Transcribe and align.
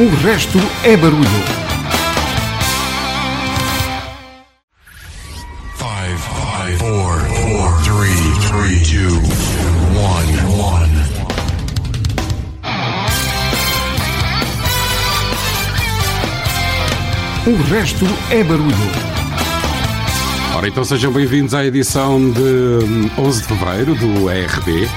O 0.00 0.08
resto 0.26 0.58
é 0.82 0.96
barulho. 0.96 1.22
Five, 5.76 6.18
five, 6.18 6.78
four, 6.78 7.20
four, 7.20 7.80
three, 7.84 8.18
three, 8.48 8.80
two, 8.82 9.20
one, 9.94 10.34
one. 10.58 10.90
O 17.46 17.62
resto 17.72 18.04
é 18.32 18.42
barulho. 18.42 18.74
Ora, 20.56 20.66
então 20.66 20.84
sejam 20.84 21.12
bem-vindos 21.12 21.54
à 21.54 21.64
edição 21.64 22.18
de 22.32 22.40
hum, 22.40 23.10
11 23.16 23.42
de 23.42 23.46
fevereiro 23.46 23.94
do 23.94 24.28
ERB, 24.28 24.88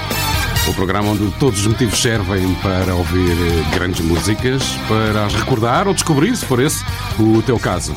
o 0.68 0.74
programa 0.74 1.10
onde 1.10 1.30
todos 1.38 1.60
os 1.60 1.66
motivos 1.66 2.00
servem 2.00 2.54
para 2.56 2.94
ouvir 2.94 3.32
eh, 3.32 3.74
grandes 3.74 4.00
músicas, 4.00 4.62
para 4.86 5.26
as 5.26 5.34
recordar 5.34 5.88
ou 5.88 5.94
descobrir, 5.94 6.36
se 6.36 6.44
for 6.44 6.60
esse 6.60 6.84
o 7.18 7.42
teu 7.42 7.58
caso. 7.58 7.94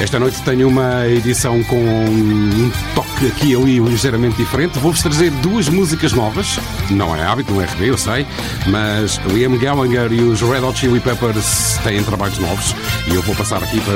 Esta 0.00 0.18
noite 0.18 0.40
tenho 0.42 0.66
uma 0.68 1.06
edição 1.08 1.62
com 1.64 1.76
um 1.76 2.72
toque 2.94 3.26
aqui 3.26 3.52
e 3.52 3.56
ali 3.56 3.78
ligeiramente 3.80 4.36
diferente. 4.36 4.78
Vou-vos 4.78 5.02
trazer 5.02 5.30
duas 5.42 5.68
músicas 5.68 6.12
novas. 6.12 6.58
Não 6.90 7.14
é 7.14 7.22
hábito 7.22 7.52
no 7.52 7.60
RB, 7.60 7.90
eu 7.90 7.98
sei, 7.98 8.26
mas 8.66 9.20
Liam 9.26 9.58
Gallagher 9.58 10.10
e 10.12 10.22
os 10.22 10.40
Red 10.40 10.60
Hot 10.60 10.78
Chili 10.78 11.00
Peppers 11.00 11.78
têm 11.82 12.02
trabalhos 12.02 12.38
novos 12.38 12.74
e 13.08 13.14
eu 13.14 13.22
vou 13.22 13.34
passar 13.34 13.62
aqui 13.62 13.78
para 13.80 13.92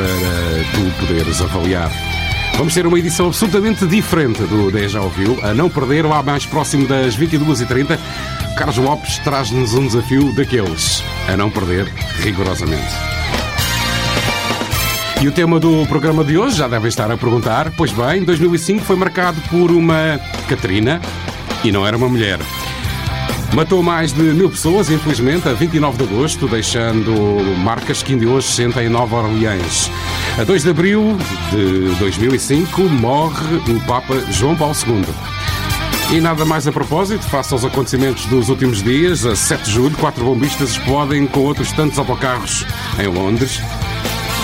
tu 0.75 1.07
poderes 1.07 1.41
avaliar. 1.41 1.91
Vamos 2.57 2.73
ter 2.73 2.87
uma 2.87 2.99
edição 2.99 3.27
absolutamente 3.27 3.85
diferente 3.87 4.41
do 4.43 4.71
10 4.71 4.93
Já 4.93 5.01
Ouviu. 5.01 5.39
A 5.43 5.53
não 5.53 5.69
perder, 5.69 6.07
lá 6.07 6.23
mais 6.23 6.47
próximo 6.47 6.87
das 6.87 7.17
22h30, 7.17 7.99
Carlos 8.57 8.77
Lopes 8.77 9.19
traz-nos 9.19 9.75
um 9.75 9.87
desafio 9.87 10.33
daqueles. 10.35 11.03
A 11.29 11.37
não 11.37 11.51
perder, 11.51 11.87
rigorosamente. 12.21 12.95
E 15.21 15.27
o 15.27 15.33
tema 15.33 15.59
do 15.59 15.85
programa 15.87 16.23
de 16.23 16.39
hoje, 16.39 16.57
já 16.57 16.69
devem 16.69 16.89
estar 16.89 17.11
a 17.11 17.17
perguntar, 17.17 17.73
pois 17.77 17.91
bem, 17.91 18.23
2005 18.23 18.85
foi 18.85 18.95
marcado 18.95 19.41
por 19.51 19.71
uma 19.71 20.21
Catarina 20.49 21.01
e 21.65 21.73
não 21.73 21.87
era 21.87 21.97
uma 21.97 22.09
mulher. 22.09 22.39
Matou 23.53 23.83
mais 23.83 24.13
de 24.13 24.23
mil 24.23 24.51
pessoas, 24.51 24.91
infelizmente, 24.91 25.49
a 25.49 25.53
29 25.53 25.99
de 25.99 26.05
agosto, 26.05 26.47
deixando 26.47 27.13
marcas 27.59 28.03
que 28.03 28.13
ainda 28.13 28.27
hoje 28.29 28.49
sentem 28.49 28.87
em 28.87 28.89
Nova 28.89 29.17
Orleans. 29.17 29.91
A 30.37 30.43
2 30.43 30.65
de 30.65 30.71
abril 30.71 31.17
de 31.53 31.95
2005 32.01 32.83
morre 32.83 33.57
o 33.71 33.81
Papa 33.87 34.17
João 34.33 34.57
Paulo 34.57 34.75
II. 34.85 35.05
E 36.17 36.21
nada 36.21 36.45
mais 36.45 36.67
a 36.67 36.73
propósito, 36.73 37.23
face 37.23 37.53
aos 37.53 37.65
acontecimentos 37.65 38.27
dos 38.27 38.49
últimos 38.49 38.83
dias, 38.83 39.25
a 39.25 39.37
7 39.37 39.63
de 39.63 39.71
julho, 39.71 39.97
quatro 39.97 40.25
bombistas 40.25 40.71
explodem 40.71 41.25
com 41.29 41.41
outros 41.41 41.71
tantos 41.71 42.01
autocarros 42.01 42.67
em 42.99 43.07
Londres, 43.07 43.61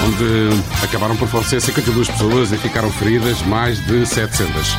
onde 0.07 0.85
acabaram 0.85 1.17
por 1.17 1.27
falecer 1.27 1.61
52 1.61 2.09
pessoas 2.09 2.53
e 2.53 2.57
ficaram 2.57 2.91
feridas 2.93 3.43
mais 3.43 3.85
de 3.85 4.07
700. 4.07 4.77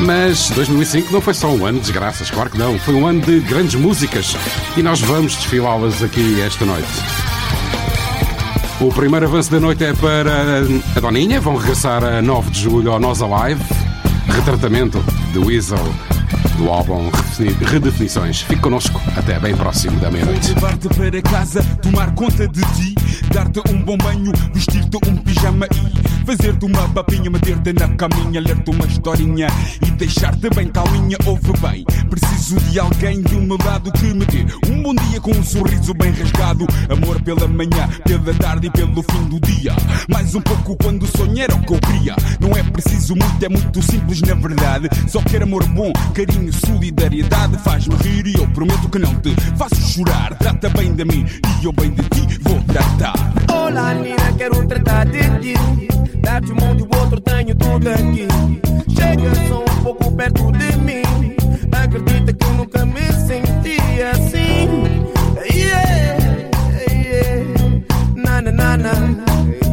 Mas 0.00 0.50
2005 0.50 1.12
não 1.12 1.20
foi 1.20 1.32
só 1.32 1.48
um 1.48 1.64
ano 1.64 1.78
de 1.78 1.84
desgraças, 1.84 2.28
claro 2.28 2.50
que 2.50 2.58
não. 2.58 2.76
Foi 2.80 2.94
um 2.94 3.06
ano 3.06 3.20
de 3.20 3.38
grandes 3.38 3.76
músicas 3.76 4.36
e 4.76 4.82
nós 4.82 5.00
vamos 5.00 5.36
desfilá-las 5.36 6.02
aqui 6.02 6.40
esta 6.40 6.64
noite. 6.64 7.29
O 8.80 8.88
primeiro 8.88 9.26
avanço 9.26 9.50
da 9.50 9.60
noite 9.60 9.84
é 9.84 9.92
para 9.92 10.62
a 10.96 11.00
Doninha. 11.00 11.38
Vão 11.38 11.54
regressar 11.54 12.02
a 12.02 12.22
9 12.22 12.50
de 12.50 12.60
julho 12.60 12.90
ao 12.90 12.98
Nós 12.98 13.20
Alive. 13.20 13.62
Retratamento 14.26 14.98
do 15.34 15.44
Weasel 15.44 15.84
do 16.56 16.70
álbum 16.70 17.10
Redefinições. 17.66 18.40
Fique 18.40 18.62
connosco 18.62 18.98
até 19.16 19.38
bem 19.38 19.54
próximo 19.54 20.00
da 20.00 20.10
meia-noite. 20.10 20.54
Levar-te 20.54 20.88
para 20.88 21.22
casa, 21.22 21.62
tomar 21.82 22.14
conta 22.14 22.48
de 22.48 22.60
ti, 22.72 22.94
dar-te 23.32 23.60
um 23.70 23.82
bom 23.82 23.98
banho, 23.98 24.32
vestir-te 24.54 24.96
um 25.08 25.16
pijama 25.16 25.66
e 25.66 26.09
fazer-te 26.30 26.64
uma 26.64 26.88
papinha, 26.90 27.28
meter-te 27.28 27.72
na 27.72 27.88
caminha, 27.96 28.40
ler-te 28.40 28.70
uma 28.70 28.86
historinha 28.86 29.48
e 29.84 29.90
deixar-te 29.90 30.48
bem 30.50 30.68
calminha. 30.68 31.18
Ouve 31.26 31.52
bem, 31.58 31.84
preciso 32.08 32.56
de 32.70 32.78
alguém 32.78 33.20
do 33.20 33.40
meu 33.40 33.58
lado 33.64 33.90
que 33.90 34.14
me 34.14 34.24
dê 34.26 34.46
um 34.70 34.80
bom 34.80 34.94
dia 34.94 35.20
com 35.20 35.32
um 35.32 35.42
sorriso 35.42 35.92
bem 35.92 36.12
rasgado. 36.12 36.68
Amor 36.88 37.20
pela 37.22 37.48
manhã, 37.48 37.88
pela 38.04 38.32
tarde 38.34 38.68
e 38.68 38.70
pelo 38.70 39.02
fim 39.02 39.24
do 39.24 39.40
dia. 39.40 39.74
Mais 40.08 40.32
um 40.36 40.40
pouco 40.40 40.76
quando 40.76 41.04
sonhar 41.16 41.50
o 41.50 41.58
que 41.62 41.74
eu 41.74 41.80
queria. 41.80 42.14
Não 42.38 42.52
é 42.52 42.62
preciso 42.62 43.16
muito, 43.16 43.44
é 43.44 43.48
muito 43.48 43.82
simples 43.82 44.20
na 44.20 44.34
verdade. 44.34 44.88
Só 45.08 45.20
quero 45.22 45.42
amor 45.42 45.64
bom, 45.64 45.92
carinho, 46.14 46.52
solidariedade. 46.52 47.58
Faz-me 47.58 47.96
rir 47.96 48.28
e 48.28 48.34
eu 48.34 48.46
prometo 48.50 48.88
que 48.88 49.00
não 49.00 49.16
te 49.16 49.34
faço 49.56 49.80
chorar. 49.80 50.36
Trata 50.38 50.68
bem 50.68 50.94
de 50.94 51.04
mim 51.04 51.26
e 51.60 51.64
eu 51.64 51.72
bem 51.72 51.90
de 51.90 52.02
ti 52.04 52.38
vou 52.42 52.62
tratar. 52.62 53.14
Olá, 53.52 53.94
Nina, 53.94 54.32
quero 54.38 54.64
tratar 54.68 55.06
de 55.06 55.18
ti. 55.40 56.19
Dar-te 56.22 56.52
um 56.52 56.56
mão 56.56 56.76
e 56.76 56.82
o 56.82 56.88
outro, 56.98 57.20
tenho 57.20 57.54
tudo 57.54 57.88
aqui. 57.90 58.28
Chega 58.94 59.34
só 59.48 59.60
um 59.62 59.82
pouco 59.82 60.12
perto 60.12 60.52
de 60.52 60.76
mim. 60.78 61.02
Acredita 61.72 62.32
que 62.32 62.44
eu 62.44 62.52
nunca 62.54 62.84
me 62.86 63.12
senti 63.26 63.78
assim. 64.02 64.68
Yeah, 65.52 66.18
yeah. 66.90 67.44
Na, 68.16 68.42
na, 68.42 68.52
na, 68.52 68.76
na. 68.76 68.92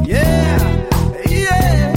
Yeah, 0.07 0.57
yeah, 1.30 1.94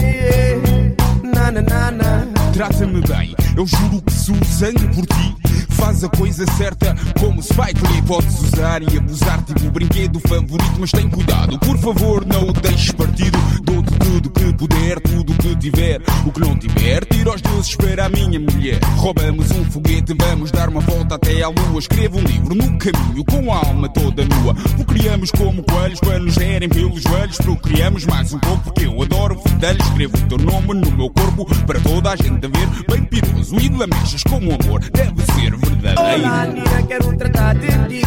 yeah. 0.00 0.94
Na, 1.22 1.50
na, 1.50 1.62
na, 1.62 1.90
na. 1.90 2.26
Trata-me 2.52 3.00
bem, 3.00 3.34
eu 3.60 3.66
juro 3.66 4.00
que 4.00 4.12
sou 4.12 4.44
sangue 4.44 4.88
por 4.94 5.04
ti. 5.06 5.36
Faz 5.72 6.02
a 6.02 6.08
coisa 6.08 6.44
certa 6.56 6.94
como 7.18 7.42
Spike 7.42 7.80
Lee 7.90 8.02
Podes 8.02 8.40
usar 8.42 8.82
e 8.82 8.98
abusar 8.98 9.42
tipo 9.42 9.66
o 9.66 9.70
brinquedo 9.70 10.20
favorito 10.20 10.76
Mas 10.78 10.90
tem 10.90 11.08
cuidado, 11.08 11.58
por 11.58 11.78
favor 11.78 12.26
não 12.26 12.48
o 12.48 12.52
deixes 12.52 12.92
partido. 12.92 13.38
Dou-te 13.62 13.92
tudo 13.98 14.30
que 14.30 14.52
puder, 14.54 15.00
tudo 15.00 15.34
que 15.34 15.56
tiver. 15.56 16.00
O 16.26 16.32
que 16.32 16.40
não 16.40 16.58
tiver, 16.58 17.04
tira 17.04 17.34
os 17.34 17.40
deuses 17.40 17.76
para 17.76 18.06
a 18.06 18.08
minha 18.08 18.40
mulher. 18.40 18.78
Roubamos 18.96 19.50
um 19.50 19.64
foguete, 19.64 20.14
vamos 20.18 20.50
dar 20.50 20.68
uma 20.68 20.80
volta 20.80 21.16
até 21.16 21.42
à 21.42 21.48
lua. 21.48 21.78
Escrevo 21.78 22.18
um 22.18 22.22
livro 22.22 22.54
no 22.54 22.78
caminho 22.78 23.24
com 23.24 23.52
a 23.52 23.58
alma 23.58 23.88
toda 23.88 24.24
nua. 24.24 24.54
O 24.78 24.84
criamos 24.84 25.30
como 25.30 25.62
coelhos 25.64 26.00
para 26.00 26.18
nos 26.18 26.34
gerem 26.34 26.68
pelos 26.68 27.02
joelhos 27.02 27.38
Procriamos 27.38 28.06
mais 28.06 28.32
um 28.32 28.38
pouco 28.38 28.64
porque 28.64 28.86
eu 28.86 29.02
adoro 29.02 29.40
fidelhos 29.46 29.86
Escrevo 29.86 30.16
o 30.16 30.28
teu 30.28 30.38
nome 30.38 30.80
no 30.80 30.90
meu 30.96 31.10
corpo 31.10 31.46
para 31.66 31.80
toda 31.80 32.10
a 32.10 32.16
gente 32.16 32.46
ver. 32.46 32.84
Bem 32.88 33.04
piroso 33.04 33.49
e 33.58 33.68
lamechas 33.68 34.22
como 34.24 34.52
amor 34.52 34.80
deve 34.90 35.22
ser 35.32 35.56
verdadeiro 35.56 36.22
Olá, 36.24 36.46
Nina, 36.46 36.82
quero 36.86 37.16
tratar 37.16 37.54
de 37.56 37.66
ti. 37.88 38.02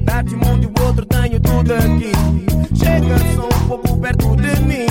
Dar-te 0.00 0.34
um 0.34 0.38
mão 0.38 0.58
e 0.62 0.66
o 0.66 0.72
outro, 0.86 1.04
tenho 1.06 1.40
tudo 1.40 1.74
aqui. 1.74 2.12
Chega 2.74 3.18
só 3.34 3.46
um 3.46 3.68
pouco 3.68 3.98
perto 3.98 4.36
de 4.36 4.60
mim. 4.62 4.86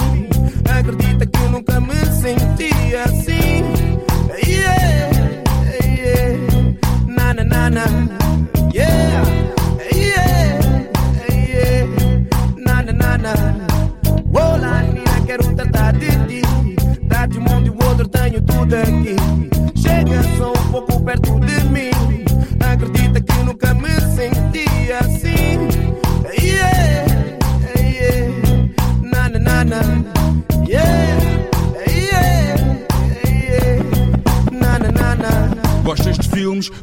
Acredita 0.78 1.26
que 1.26 1.40
eu 1.40 1.50
nunca 1.52 1.80
me 1.80 1.96
senti 2.22 2.96
assim. 2.96 3.64
Yeah, 4.46 5.10
yeah. 5.86 6.38
Na, 7.08 7.34
na, 7.34 7.44
na, 7.44 7.70
na. 7.70 7.86
Yeah, 8.74 9.24
yeah, 9.94 10.70
yeah. 11.30 11.88
Na, 12.58 12.82
na, 12.84 12.92
na, 12.94 13.18
na. 13.18 13.34
Olá, 14.34 14.82
Nina, 14.82 15.22
quero 15.26 15.56
tratar 15.56 15.94
de 15.94 16.10
ti. 16.28 16.42
Dar-te 17.04 17.38
um 17.38 17.42
mão 17.44 17.62
e 17.66 17.70
o 17.70 17.78
outro, 17.88 18.08
tenho 18.10 18.42
tudo 18.42 18.76
aqui. 18.76 19.35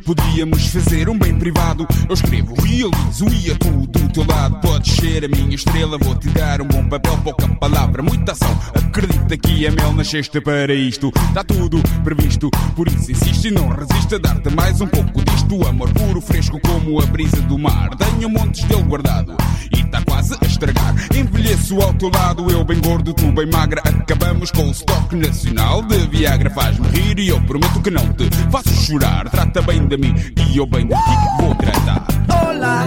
Podíamos 0.05 0.67
fazer 0.67 1.09
um 1.09 1.19
bem 1.19 1.39
privado. 1.39 1.87
Eu 2.09 2.15
escrevo, 2.15 2.55
realizo 2.55 3.27
e 3.29 3.51
atuo 3.51 3.87
do 3.87 3.99
teu 3.99 4.02
lado. 4.25 4.61
Podes 4.61 4.95
ser 4.95 5.25
a 5.25 5.29
minha 5.29 5.55
estrela, 5.55 5.99
vou 5.99 6.15
te 6.15 6.29
dar 6.29 6.61
um 6.61 6.67
bom 6.67 6.85
papel, 6.89 7.17
pouca 7.19 7.49
palavra, 7.49 8.03
muita 8.03 8.33
ação. 8.33 8.59
Acredita 8.75 9.37
que 9.37 9.67
é 9.67 9.71
mel 9.71 9.93
nasceste 9.93 10.41
para 10.41 10.75
isto. 10.75 11.13
Está 11.29 11.43
tudo 11.45 11.83
previsto, 12.05 12.51
por 12.75 12.89
isso 12.89 13.11
insiste 13.11 13.47
e 13.47 13.51
não 13.51 13.69
resiste 13.69 14.15
a 14.15 14.19
dar-te 14.19 14.51
mais 14.51 14.81
um 14.81 14.87
pouco 14.87 15.25
disto. 15.25 15.67
Amor 15.67 15.91
puro, 15.93 16.21
fresco 16.21 16.61
como 16.61 17.01
a 17.01 17.07
brisa 17.07 17.41
do 17.43 17.59
mar. 17.59 17.91
Tenho 17.97 18.29
montes 18.29 18.65
dele 18.65 18.83
guardado 18.83 19.37
e 19.75 19.81
está 19.81 20.03
quase 20.03 20.35
a 20.41 20.47
estragar. 20.47 20.95
Envelheço 21.15 21.81
ao 21.81 21.93
teu 21.95 22.11
lado, 22.11 22.51
eu 22.51 22.65
bem 22.65 22.81
gordo, 22.81 23.13
tu 23.13 23.31
bem 23.33 23.47
magra. 23.47 23.83
Acabamos 23.85 24.51
com 24.51 24.69
o 24.69 24.71
estoque 24.71 25.17
nacional 25.17 25.83
de 25.83 25.99
Viagra. 26.09 26.51
Faz-me 26.51 26.87
rir 26.89 27.19
e 27.19 27.29
eu 27.29 27.41
prometo 27.43 27.81
que 27.81 27.91
não 27.91 28.13
te 28.13 28.29
faço 28.51 28.75
chorar. 28.75 29.29
Trata 29.31 29.63
bem 29.63 29.87
de 29.87 29.97
mim 29.97 30.15
e 30.51 30.57
eu 30.57 30.67
bem 30.67 30.87
de 30.87 30.95
ti 30.95 31.41
vou 31.41 31.55
tratar. 31.55 32.07
Olá, 32.29 32.87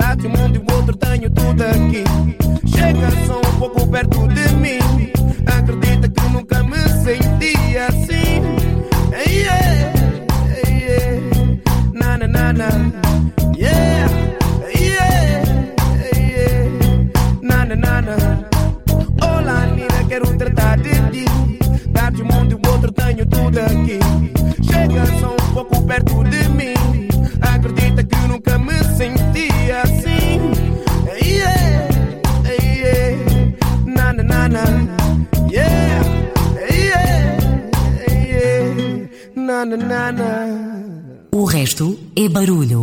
cidade, 0.00 0.26
um 0.26 0.30
mundo 0.30 0.56
e 0.56 0.72
outro, 0.74 0.96
tenho 0.96 1.30
tudo 1.30 1.62
aqui. 1.62 2.04
Chega 2.66 3.10
só 3.26 3.38
um 3.38 3.58
pouco 3.58 3.86
perto 3.86 4.26
de 4.28 4.54
mim. 4.54 4.78
Acredita 5.46 6.08
que 6.08 6.28
nunca 6.30 6.62
me 6.62 6.78
senti 7.04 7.76
assim. 7.76 8.40
Yeah, 9.12 9.92
yeah, 10.66 11.20
na 11.92 12.18
na 12.18 12.26
na 12.26 12.52
na. 12.52 12.68
Yeah, 13.56 14.10
yeah, 14.74 15.44
yeah, 16.16 16.70
na 17.42 17.66
na 17.66 17.76
na 17.76 18.02
na. 18.02 18.16
Olá, 19.22 19.66
Nina, 19.66 20.04
quero 20.08 20.26
tratar 20.38 20.78
de 20.78 20.94
ti. 21.10 21.24
Dar 21.90 22.10
de 22.10 22.22
um 22.22 22.26
mundo 22.26 22.58
e 22.62 22.68
outro, 22.68 22.90
tenho 22.92 23.26
tudo 23.26 23.58
aqui. 23.58 23.98
Chega 24.62 25.04
só 25.20 25.32
um 25.32 25.54
pouco 25.54 25.82
perto 25.82 26.24
de 26.24 26.48
mim. 26.48 26.74
Acredita 27.40 27.99
nunca 28.30 28.58
me 28.58 28.76
senti 28.96 29.48
assim. 29.82 30.38
Yeah, 31.20 31.88
yeah, 32.46 33.16
na 33.86 34.12
na 34.12 34.22
na 34.22 34.48
na. 34.54 34.64
Yeah, 35.50 36.02
yeah, 36.86 37.38
yeah, 38.32 39.08
na 39.34 39.64
na 39.64 39.76
na 39.76 40.02
na. 40.12 40.30
O 41.32 41.44
resto 41.44 41.98
é 42.16 42.28
barulho. 42.28 42.82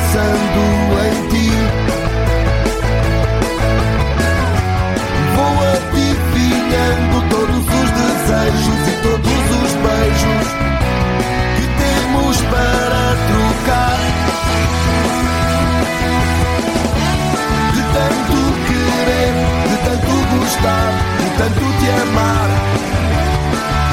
Pensando 0.00 0.62
em 1.04 1.28
ti. 1.28 1.50
Vou 5.36 5.54
adivinhando 5.74 7.16
todos 7.28 7.64
os 7.80 7.88
desejos 8.00 8.80
e 8.88 8.94
todos 9.02 9.40
os 9.62 9.72
beijos 9.84 10.46
que 11.56 11.66
temos 11.82 12.36
para 12.42 13.02
trocar. 13.28 14.00
De 17.74 17.82
tanto 17.94 18.36
querer, 18.66 19.32
de 19.68 19.76
tanto 19.84 20.12
gostar, 20.36 20.90
de 21.18 21.28
tanto 21.38 21.64
te 21.78 21.88
amar, 22.02 22.48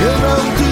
eu 0.01 0.15
não 0.19 0.41
te 0.55 0.66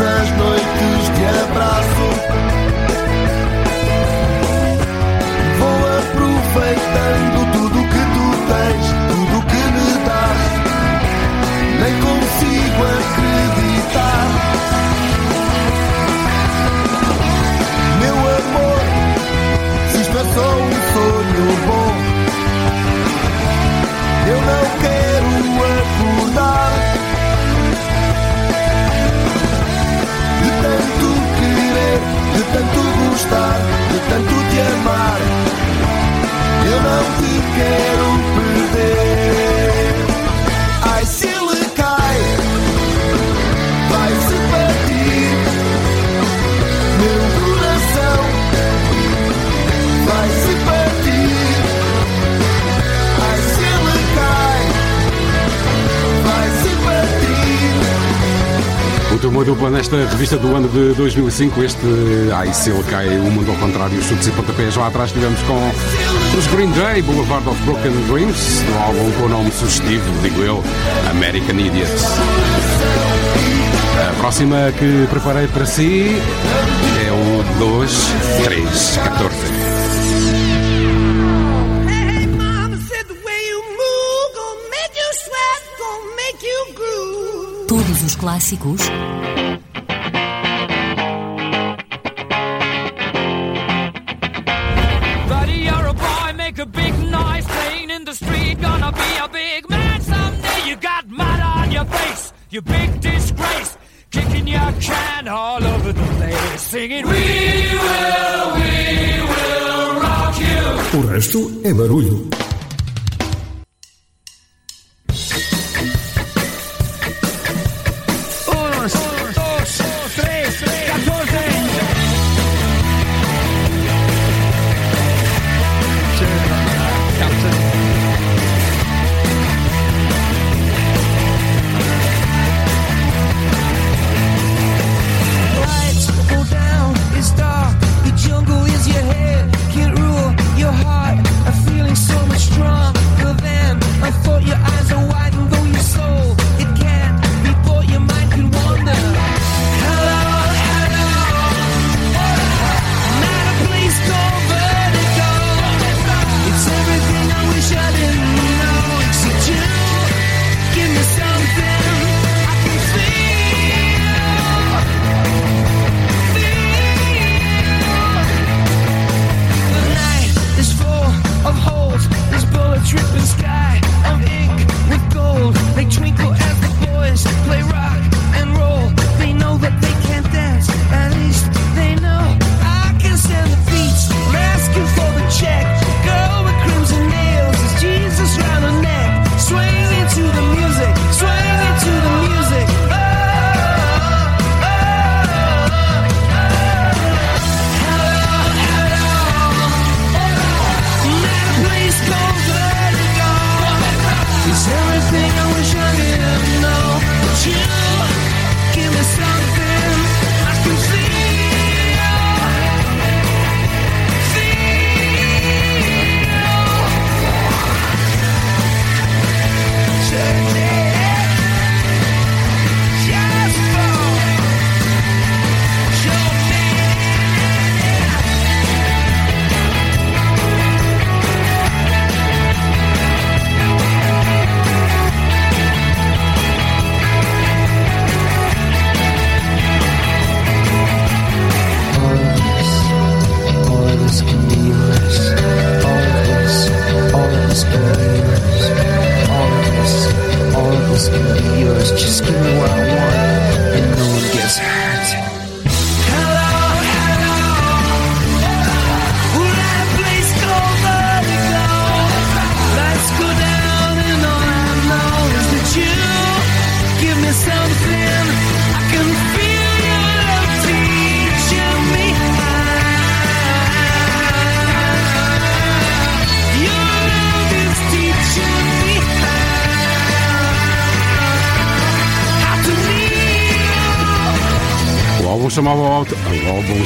Todas 0.00 0.22
as 0.22 0.30
noites 0.38 1.08
te 1.14 1.24
abraço. 1.44 2.06
Vou 5.58 5.78
aproveitando 5.98 7.38
tudo 7.52 7.78
que 7.84 8.02
tu 8.14 8.26
tens, 8.48 8.86
tudo 9.08 9.36
que 9.44 9.62
me 9.76 9.88
dás. 10.06 10.40
Nem 11.80 11.94
consigo 12.00 12.80
acreditar. 12.96 14.28
Meu 18.00 18.16
amor, 18.16 18.80
se 19.90 20.00
isto 20.00 20.16
é 20.16 20.24
só 20.34 20.48
um 20.56 20.72
sonho 20.94 21.46
bom. 21.66 21.99
Gostar 33.20 33.60
De 33.92 33.98
tanto 34.08 34.34
te 34.50 34.60
amar. 34.60 35.20
Eu 36.64 36.80
não 36.82 37.04
te 37.18 37.32
quero 37.56 38.06
perder 38.24 38.39
uma 59.30 59.44
dupla 59.44 59.70
nesta 59.70 59.96
revista 59.96 60.36
do 60.36 60.54
ano 60.54 60.68
de 60.68 60.92
2005, 60.94 61.62
este 61.62 61.78
Ai 62.34 62.52
se 62.52 62.70
ele 62.70 62.82
cai, 62.84 63.06
o 63.18 63.30
mundo 63.30 63.50
ao 63.50 63.56
contrário, 63.56 63.96
os 63.96 64.04
chutes 64.04 64.26
e 64.26 64.30
pontapés. 64.32 64.74
Lá 64.76 64.88
atrás 64.88 65.12
tivemos 65.12 65.40
com 65.42 65.70
os 66.36 66.46
Green 66.48 66.70
Day, 66.72 67.00
Boulevard 67.02 67.48
of 67.48 67.62
Broken 67.62 67.92
Dreams, 68.08 68.62
do 68.62 68.78
álbum 68.78 69.10
com 69.12 69.24
o 69.24 69.28
nome 69.28 69.52
sugestivo, 69.52 70.04
digo 70.22 70.42
eu, 70.42 70.62
American 71.10 71.58
Idiots. 71.58 72.04
A 74.08 74.14
próxima 74.20 74.72
que 74.78 75.06
preparei 75.08 75.46
para 75.46 75.64
si 75.64 76.20
é 77.06 77.12
o 77.12 77.58
2, 77.58 78.08
3, 78.44 78.98
14. 79.04 79.69
Someday. 100.02 100.68
You 100.68 100.76
got 100.76 101.08
mud 101.08 101.40
on 101.40 101.70
your 101.72 101.84
face, 101.84 102.32
you 102.50 102.60
big 102.62 103.00
disgrace. 103.00 103.78
Kicking 104.10 104.48
your 104.48 104.72
can 104.80 105.28
all 105.28 105.64
over 105.64 105.92
the 105.92 106.06
place, 106.18 106.60
singing, 106.60 107.06
We 107.06 107.12
will, 107.86 108.44
we 108.58 108.74
will 109.32 110.00
rock 110.00 110.36
you. 110.40 110.98
O 110.98 111.06
resto 111.06 111.60
é 111.64 111.72
barulho. 111.72 112.39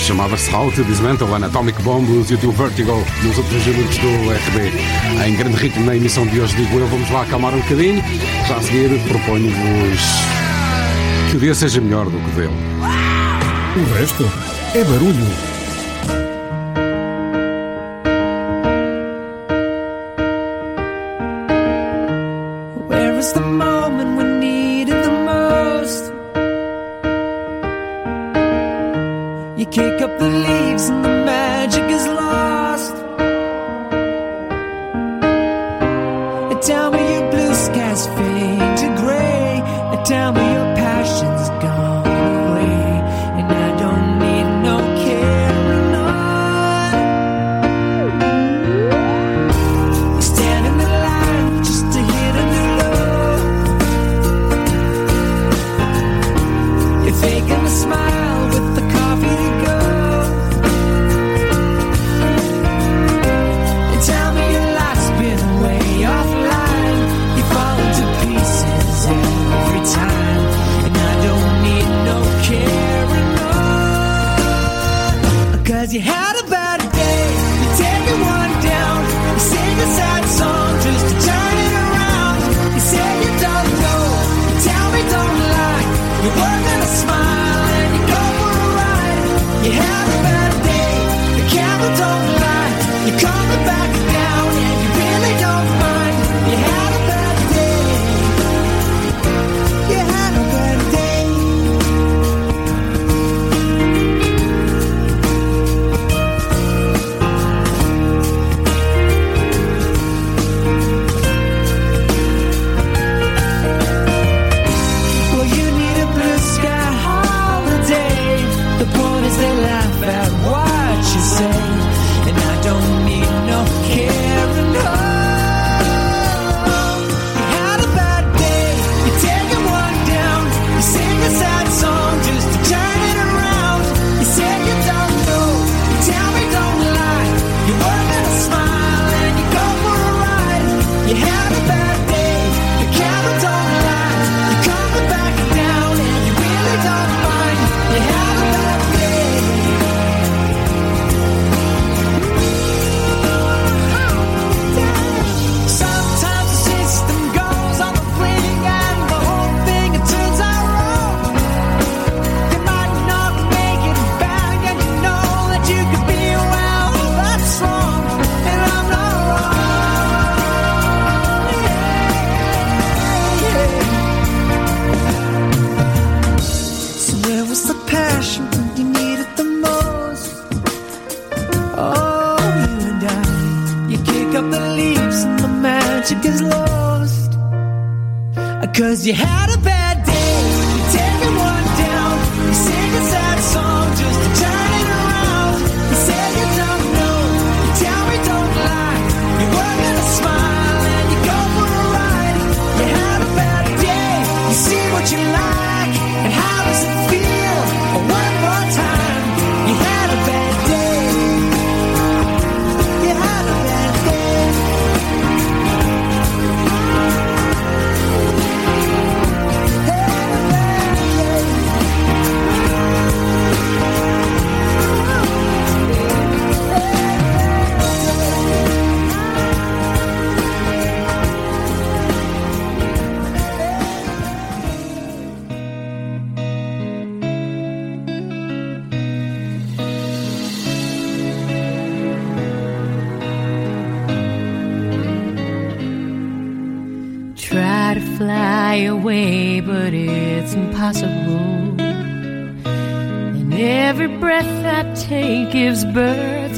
chamava-se 0.04 0.54
How 0.54 0.70
to 0.70 0.84
Dismantle 0.84 1.34
Anatomic 1.34 1.80
Bomb, 1.82 2.06
o 2.10 2.26
YouTube 2.28 2.54
Vertigo 2.54 3.02
nos 3.22 3.38
outros 3.38 3.62
gigantes 3.62 3.96
do 3.96 4.08
RB. 4.30 5.26
Em 5.26 5.34
grande 5.34 5.56
ritmo 5.56 5.86
na 5.86 5.96
emissão 5.96 6.26
de 6.26 6.40
hoje, 6.40 6.54
digo 6.56 6.78
eu, 6.78 6.86
vamos 6.88 7.08
lá 7.10 7.22
acalmar 7.22 7.54
um 7.54 7.60
bocadinho. 7.60 8.04
Já 8.46 8.56
a 8.56 8.62
seguir 8.62 9.00
proponho-vos 9.08 10.00
que 11.30 11.36
o 11.38 11.40
dia 11.40 11.54
seja 11.54 11.80
melhor 11.80 12.04
do 12.04 12.18
que 12.18 12.30
o 12.30 12.32
dele. 12.34 12.54
O 13.76 13.94
resto 13.94 14.30
é 14.74 14.84
barulho. 14.84 15.53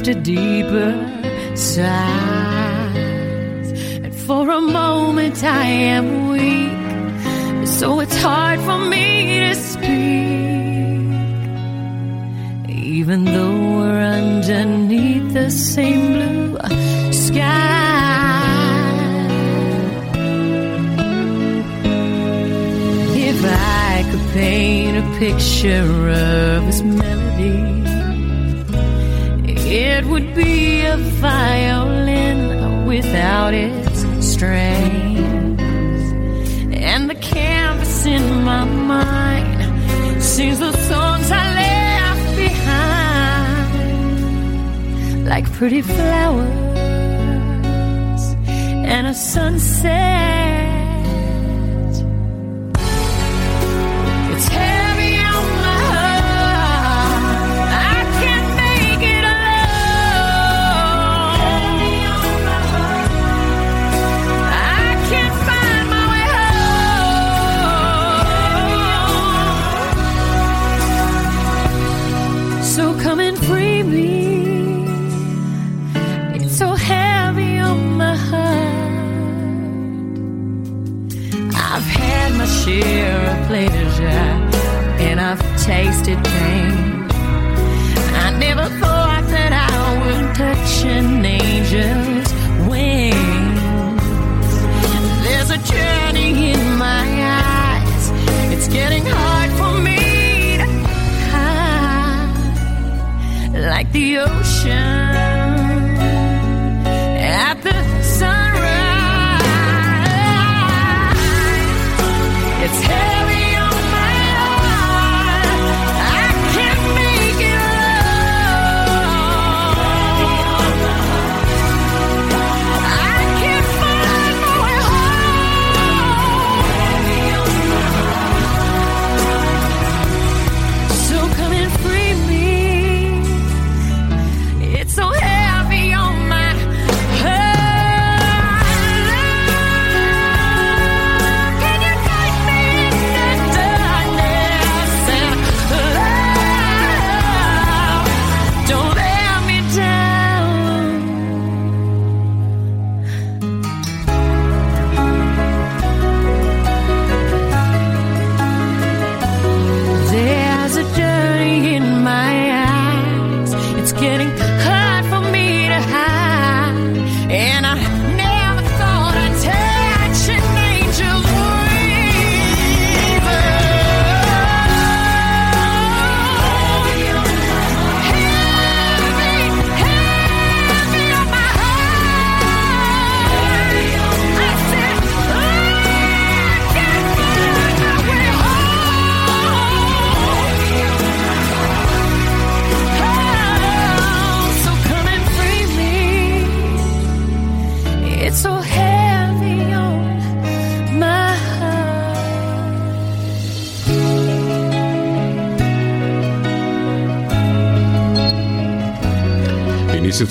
drifted 0.07 0.23
deeper 0.23 1.06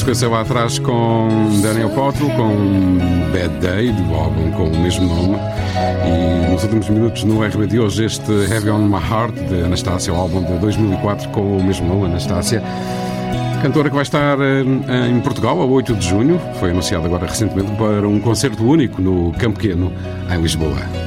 sequência 0.06 0.28
lá 0.28 0.42
atrás 0.42 0.78
com 0.78 1.28
Daniel 1.60 1.90
Cottle, 1.90 2.30
com 2.30 2.98
Bad 3.32 3.58
Day, 3.58 3.90
do 3.90 4.14
álbum 4.14 4.52
com 4.52 4.68
o 4.68 4.78
mesmo 4.78 5.04
nome. 5.04 5.36
E 6.06 6.48
nos 6.48 6.62
últimos 6.62 6.88
minutos 6.88 7.24
no 7.24 7.42
RB 7.44 7.66
de 7.66 7.80
hoje, 7.80 8.04
este 8.04 8.30
Heavy 8.30 8.70
on 8.70 8.86
My 8.86 9.00
Heart, 9.00 9.34
de 9.34 9.64
Anastácia, 9.64 10.12
o 10.12 10.16
álbum 10.16 10.44
de 10.44 10.56
2004 10.58 11.28
com 11.30 11.58
o 11.58 11.64
mesmo 11.64 11.88
nome, 11.88 12.06
Anastácia. 12.06 12.62
Cantora 13.60 13.88
que 13.88 13.96
vai 13.96 14.04
estar 14.04 14.38
eh, 14.40 15.08
em 15.08 15.20
Portugal 15.22 15.60
a 15.60 15.64
8 15.64 15.96
de 15.96 16.08
junho, 16.08 16.40
foi 16.60 16.70
anunciado 16.70 17.04
agora 17.04 17.26
recentemente 17.26 17.72
para 17.72 18.06
um 18.06 18.20
concerto 18.20 18.64
único 18.64 19.02
no 19.02 19.32
Campo 19.32 19.58
Pequeno, 19.58 19.92
em 20.32 20.40
Lisboa. 20.40 21.05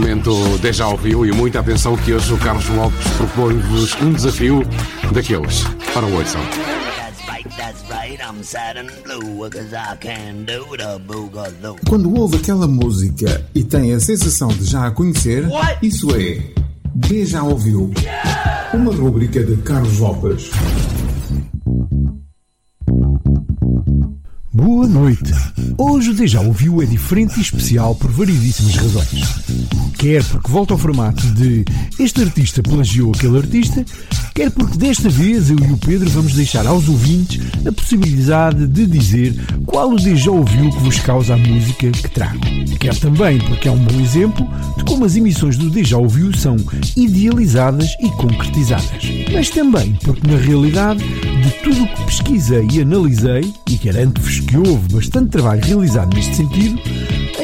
Momento 0.00 0.58
déjà 0.62 0.88
ouviu 0.88 1.26
e 1.26 1.32
muita 1.32 1.60
atenção 1.60 1.94
que 1.94 2.14
hoje 2.14 2.32
o 2.32 2.38
Carlos 2.38 2.66
Lopes 2.70 3.06
propõe-vos 3.18 3.94
um 4.00 4.12
desafio 4.12 4.62
daqueles. 5.12 5.62
Para 5.92 6.06
o 6.06 6.16
boogaloo. 11.00 11.76
Quando 11.86 12.14
ouve 12.14 12.38
aquela 12.38 12.66
música 12.66 13.44
e 13.54 13.62
tem 13.62 13.92
a 13.92 14.00
sensação 14.00 14.48
de 14.48 14.64
já 14.64 14.86
a 14.86 14.90
conhecer, 14.90 15.44
isso 15.82 16.08
é 16.16 16.42
já 17.26 17.42
ouviu. 17.42 17.92
Uma 18.72 18.94
rúbrica 18.94 19.44
de 19.44 19.56
Carlos 19.58 19.98
Lopes. 19.98 20.50
Boa 24.52 24.88
noite. 24.88 25.32
Hoje 25.78 26.10
o 26.10 26.14
Deja 26.14 26.40
Ouviu 26.40 26.82
é 26.82 26.84
diferente 26.84 27.38
e 27.38 27.40
especial 27.40 27.94
por 27.94 28.10
variedíssimas 28.10 28.76
razões. 28.76 29.49
Quer 30.00 30.24
porque 30.24 30.50
volta 30.50 30.72
ao 30.72 30.78
formato 30.78 31.22
de 31.34 31.62
este 31.98 32.22
artista 32.22 32.62
plagiou 32.62 33.12
aquele 33.14 33.36
artista, 33.36 33.84
quer 34.34 34.50
porque 34.50 34.78
desta 34.78 35.10
vez 35.10 35.50
eu 35.50 35.58
e 35.58 35.72
o 35.72 35.76
Pedro 35.76 36.08
vamos 36.08 36.32
deixar 36.32 36.66
aos 36.66 36.88
ouvintes 36.88 37.38
a 37.66 37.70
possibilidade 37.70 38.66
de 38.66 38.86
dizer 38.86 39.34
qual 39.66 39.90
o 39.92 39.96
Deja 39.96 40.30
Ouviu 40.30 40.70
que 40.70 40.78
vos 40.78 40.98
causa 41.00 41.34
a 41.34 41.36
música 41.36 41.90
que 41.90 42.10
trago. 42.12 42.40
Quer 42.78 42.96
também 42.96 43.40
porque 43.40 43.68
é 43.68 43.70
um 43.70 43.84
bom 43.84 44.00
exemplo 44.00 44.48
de 44.78 44.84
como 44.84 45.04
as 45.04 45.16
emissões 45.16 45.58
do 45.58 45.68
Deja 45.68 45.98
Ouviu 45.98 46.32
são 46.34 46.56
idealizadas 46.96 47.90
e 48.00 48.08
concretizadas. 48.12 49.04
Mas 49.30 49.50
também 49.50 49.98
porque 50.02 50.26
na 50.26 50.38
realidade 50.38 51.04
de 51.04 51.50
tudo 51.62 51.84
o 51.84 51.88
que 51.88 52.04
pesquisei 52.04 52.66
e 52.72 52.80
analisei, 52.80 53.52
e 53.68 53.76
garanto-vos 53.76 54.40
que 54.40 54.56
houve 54.56 54.94
bastante 54.94 55.30
trabalho 55.30 55.62
realizado 55.62 56.14
neste 56.14 56.36
sentido, 56.36 56.80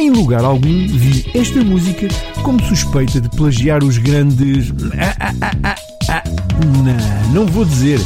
em 0.07 0.11
lugar 0.11 0.45
algum 0.45 0.87
vi 0.87 1.29
esta 1.35 1.65
música 1.65 2.07
como 2.45 2.63
suspeita 2.65 3.21
de 3.21 3.29
plagiar 3.31 3.83
os 3.83 3.99
grandes. 3.99 4.73
Ah, 4.97 5.35
ah, 5.43 5.77
ah. 6.09 6.23
Não, 6.65 7.35
não 7.35 7.47
vou 7.47 7.65
dizer. 7.65 8.01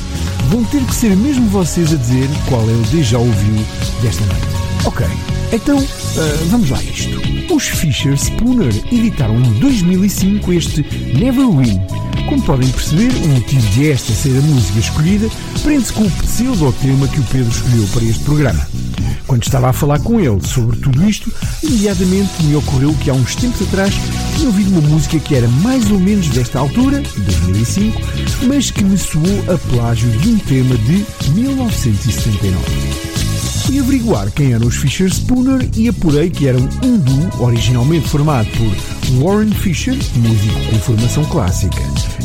Vão 0.48 0.64
ter 0.64 0.82
que 0.82 0.94
ser 0.94 1.14
mesmo 1.14 1.46
vocês 1.50 1.92
a 1.92 1.96
dizer 1.96 2.26
qual 2.48 2.62
é 2.62 2.72
o 2.72 2.82
déjà 2.90 3.18
ouviu 3.18 3.54
desta 4.00 4.24
noite. 4.24 4.46
Ok, 4.86 5.06
então 5.52 5.78
ah, 5.78 6.44
vamos 6.48 6.70
lá 6.70 6.78
a 6.78 6.82
isto. 6.82 7.54
Os 7.54 7.64
Fisher 7.64 8.16
Spooner 8.16 8.72
editaram 8.90 9.38
em 9.38 9.60
2005 9.60 10.52
este 10.54 10.82
Never 11.18 11.50
Win. 11.50 11.80
Como 12.30 12.42
podem 12.42 12.68
perceber, 12.70 13.12
o 13.24 13.28
motivo 13.28 13.66
de 13.72 13.90
esta 13.90 14.12
ser 14.12 14.38
a 14.38 14.42
música 14.42 14.78
escolhida 14.78 15.28
prende-se 15.62 15.92
com 15.92 16.04
o 16.04 16.10
pseudo-tema 16.10 17.08
que 17.08 17.20
o 17.20 17.24
Pedro 17.24 17.50
escolheu 17.50 17.86
para 17.92 18.04
este 18.04 18.24
programa. 18.24 18.79
Quando 19.30 19.44
estava 19.44 19.68
a 19.68 19.72
falar 19.72 20.00
com 20.00 20.18
ele 20.18 20.44
sobre 20.44 20.76
tudo 20.78 21.08
isto, 21.08 21.32
imediatamente 21.62 22.42
me 22.42 22.56
ocorreu 22.56 22.92
que 22.94 23.08
há 23.08 23.14
uns 23.14 23.36
tempos 23.36 23.62
atrás 23.62 23.94
tinha 24.34 24.48
ouvido 24.48 24.72
uma 24.72 24.80
música 24.88 25.20
que 25.20 25.36
era 25.36 25.46
mais 25.46 25.88
ou 25.88 26.00
menos 26.00 26.28
desta 26.30 26.58
altura, 26.58 27.00
2005, 27.16 28.00
mas 28.48 28.72
que 28.72 28.82
me 28.82 28.98
soou 28.98 29.24
a 29.48 29.56
plágio 29.72 30.10
de 30.18 30.30
um 30.30 30.38
tema 30.38 30.76
de 30.78 31.06
1979. 31.30 32.58
Fui 33.66 33.78
averiguar 33.78 34.32
quem 34.32 34.52
eram 34.52 34.66
os 34.66 34.74
Fisher 34.74 35.08
Spooner 35.08 35.64
e 35.76 35.88
apurei 35.88 36.28
que 36.28 36.48
eram 36.48 36.68
um 36.82 36.98
duo 36.98 37.30
originalmente 37.38 38.08
formado 38.08 38.48
por 38.50 39.22
Warren 39.22 39.52
Fisher, 39.52 39.96
músico 40.16 40.60
com 40.70 40.78
formação 40.80 41.24
clássica, 41.26 41.80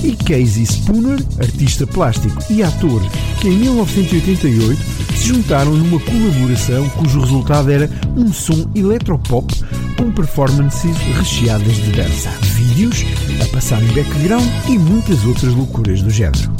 e 0.05 0.15
Casey 0.15 0.63
Spooner, 0.63 1.19
artista 1.39 1.87
plástico 1.87 2.37
e 2.49 2.61
ator, 2.61 3.01
que 3.41 3.47
em 3.47 3.57
1988 3.57 4.81
se 5.17 5.27
juntaram 5.27 5.73
numa 5.73 5.99
colaboração 5.99 6.87
cujo 6.89 7.19
resultado 7.21 7.71
era 7.71 7.89
um 8.15 8.31
som 8.31 8.69
eletropop 8.75 9.51
com 9.97 10.11
performances 10.11 10.95
recheadas 11.17 11.75
de 11.77 11.91
dança, 11.91 12.29
vídeos 12.41 13.03
a 13.41 13.47
passar 13.47 13.81
em 13.81 13.87
background 13.87 14.45
e 14.69 14.77
muitas 14.77 15.25
outras 15.25 15.53
loucuras 15.55 16.03
do 16.03 16.11
género. 16.11 16.53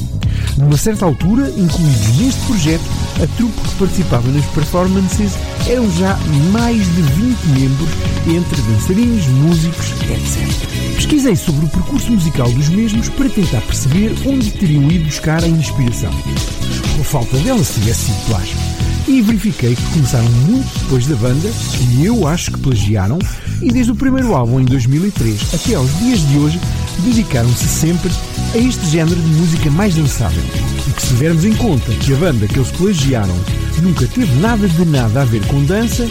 Numa 0.58 0.78
certa 0.78 1.06
altura, 1.06 1.50
incluídos 1.50 2.18
neste 2.18 2.40
projeto, 2.46 2.84
a 3.22 3.28
trupe 3.36 3.62
que 3.62 3.76
participava 3.76 4.32
nas 4.32 4.46
performances 4.48 5.34
eram 5.68 5.90
já 5.92 6.18
mais 6.52 6.78
de 6.96 7.02
20 7.02 7.46
membros, 7.60 7.90
entre 8.28 8.62
dançarinos, 8.62 9.28
músicos, 9.28 9.92
etc. 10.10 10.96
Pesquisei 10.96 11.36
sobre 11.36 11.66
o 11.66 11.70
percurso 11.70 12.12
musical 12.12 12.50
dos 12.52 12.70
mesmos 12.70 13.10
para 13.10 13.30
tentar 13.30 13.62
perceber 13.62 14.16
onde 14.26 14.52
teriam 14.52 14.90
ido 14.90 15.06
buscar 15.06 15.44
a 15.44 15.48
inspiração. 15.48 16.12
Por 16.96 17.06
falta 17.06 17.38
dela 17.40 17.64
se 17.64 17.80
tivesse 17.80 18.06
sido 18.06 18.26
plágio. 18.28 18.58
E 19.08 19.22
verifiquei 19.22 19.76
que 19.76 19.94
começaram 19.94 20.30
muito 20.48 20.80
depois 20.80 21.06
da 21.06 21.16
banda, 21.18 21.50
que 21.50 22.06
eu 22.06 22.28
acho 22.28 22.52
que 22.52 22.60
plagiaram, 22.60 23.20
e 23.62 23.72
desde 23.72 23.92
o 23.92 23.96
primeiro 23.96 24.34
álbum 24.34 24.60
em 24.60 24.66
2003 24.66 25.54
até 25.54 25.76
aos 25.76 26.00
dias 26.00 26.28
de 26.28 26.38
hoje, 26.40 26.60
dedicaram-se 27.02 27.66
sempre 27.68 28.12
a 28.54 28.58
este 28.58 28.86
género 28.88 29.20
de 29.20 29.28
música 29.28 29.72
mais 29.72 29.96
dançável. 29.96 30.44
E 30.88 30.92
que 30.92 31.02
se 31.02 31.08
tivermos 31.10 31.46
em 31.46 31.54
conta 31.54 31.92
que 31.94 32.14
a 32.14 32.18
banda 32.18 32.48
que 32.48 32.58
eles 32.58 32.72
plagiaram 32.72 33.36
nunca 33.82 34.08
teve 34.08 34.34
nada 34.40 34.68
de 34.68 34.86
nada 34.86 35.22
a 35.22 35.26
ver 35.26 35.46
com 35.48 35.64
dança, 35.66 36.08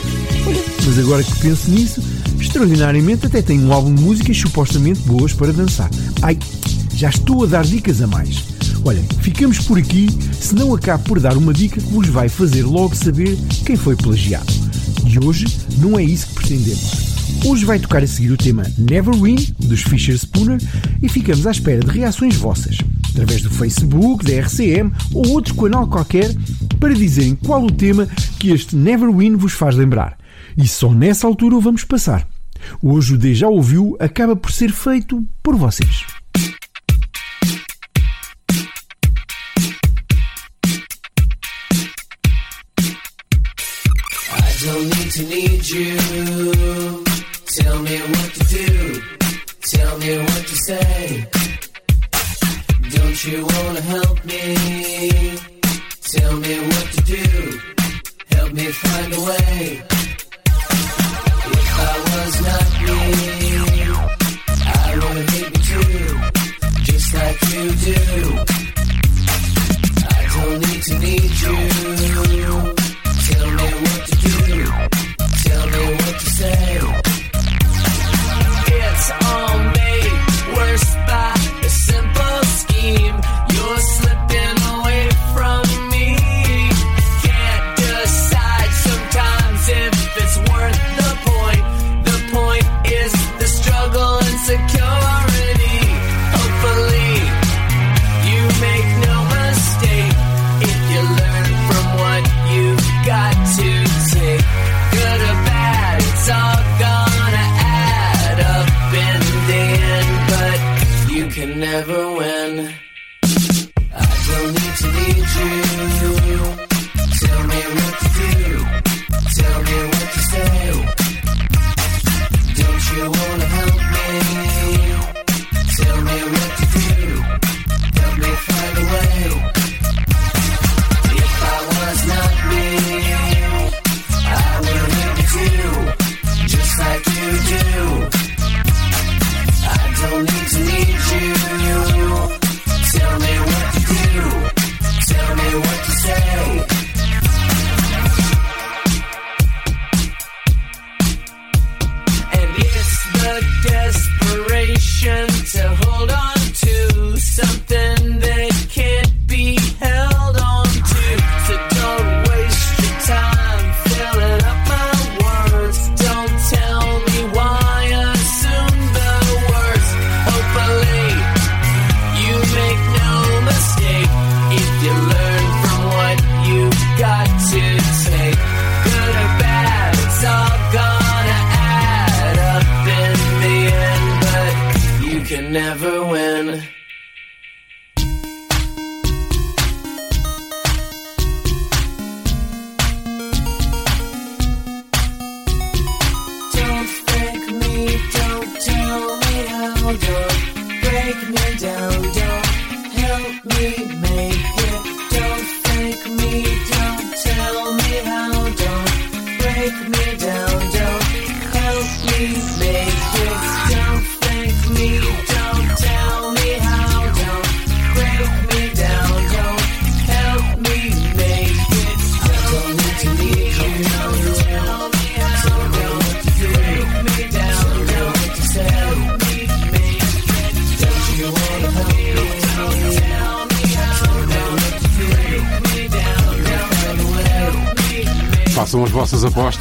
mas 0.84 0.98
agora 0.98 1.22
que 1.22 1.38
penso 1.38 1.70
nisso, 1.70 2.02
extraordinariamente 2.38 3.26
até 3.26 3.40
tem 3.40 3.60
um 3.60 3.72
álbum 3.72 3.94
de 3.94 4.02
músicas 4.02 4.36
supostamente 4.36 5.00
boas 5.00 5.32
para 5.32 5.52
dançar. 5.52 5.90
Ai, 6.22 6.38
já 6.94 7.08
estou 7.08 7.44
a 7.44 7.46
dar 7.46 7.64
dicas 7.64 8.00
a 8.02 8.06
mais. 8.06 8.42
Olhem, 8.84 9.04
ficamos 9.20 9.58
por 9.60 9.78
aqui, 9.78 10.08
senão 10.38 10.74
acabo 10.74 11.04
por 11.04 11.20
dar 11.20 11.36
uma 11.36 11.54
dica 11.54 11.80
que 11.80 11.90
vos 11.90 12.06
vai 12.08 12.28
fazer 12.28 12.64
logo 12.64 12.94
saber 12.94 13.38
quem 13.64 13.76
foi 13.76 13.96
plagiado. 13.96 14.52
E 15.06 15.18
hoje 15.24 15.46
não 15.78 15.98
é 15.98 16.02
isso 16.02 16.26
que 16.28 16.34
pretendemos. 16.34 17.13
Hoje 17.42 17.64
vai 17.64 17.78
tocar 17.78 18.02
a 18.02 18.06
seguir 18.06 18.32
o 18.32 18.36
tema 18.36 18.64
Never 18.78 19.14
Win, 19.14 19.36
dos 19.58 19.82
Fisher 19.82 20.16
Spooner, 20.16 20.58
e 21.02 21.08
ficamos 21.08 21.46
à 21.46 21.50
espera 21.50 21.80
de 21.80 21.90
reações 21.90 22.36
vossas, 22.36 22.78
através 23.10 23.42
do 23.42 23.50
Facebook, 23.50 24.24
da 24.24 24.40
RCM 24.40 24.92
ou 25.12 25.28
outro 25.28 25.54
canal 25.54 25.86
qualquer, 25.86 26.34
para 26.78 26.94
dizerem 26.94 27.34
qual 27.34 27.64
o 27.64 27.70
tema 27.70 28.06
que 28.38 28.50
este 28.50 28.76
Never 28.76 29.10
Win 29.10 29.36
vos 29.36 29.52
faz 29.52 29.76
lembrar. 29.76 30.18
E 30.56 30.68
só 30.68 30.92
nessa 30.92 31.26
altura 31.26 31.56
o 31.56 31.60
vamos 31.60 31.84
passar. 31.84 32.26
Hoje 32.82 33.14
o 33.14 33.18
Deja 33.18 33.48
Ouviu 33.48 33.96
acaba 34.00 34.36
por 34.36 34.52
ser 34.52 34.70
feito 34.70 35.24
por 35.42 35.56
vocês. 35.56 36.04
I 44.36 44.66
don't 44.66 44.88
need 44.96 45.10
to 45.12 45.22
need 45.24 45.68
you. 45.68 46.53
me 47.94 48.00
what 48.00 48.34
to 48.34 48.44
do. 48.44 49.02
Tell 49.60 49.98
me 49.98 50.18
what 50.18 50.42
to 50.50 50.56
say. 50.68 51.26
Don't 52.96 53.18
you 53.26 53.46
wanna 53.52 53.80
help 53.94 54.24
me? 54.24 54.42
Tell 56.14 56.36
me 56.44 56.54
what 56.70 56.86
to 56.94 57.00
do. 57.14 57.24
Help 58.36 58.52
me 58.52 58.66
find 58.82 59.12
a 59.14 59.20
way. 59.28 59.82
If 61.60 61.70
I 61.90 61.96
was 62.12 62.34
not 62.48 62.66
me, 62.84 62.98
I 64.82 64.90
would 65.02 65.30
hate 65.34 65.50
me 65.54 65.60
too, 65.70 66.06
just 66.88 67.14
like 67.14 67.38
you 67.52 67.64
do. 67.88 68.53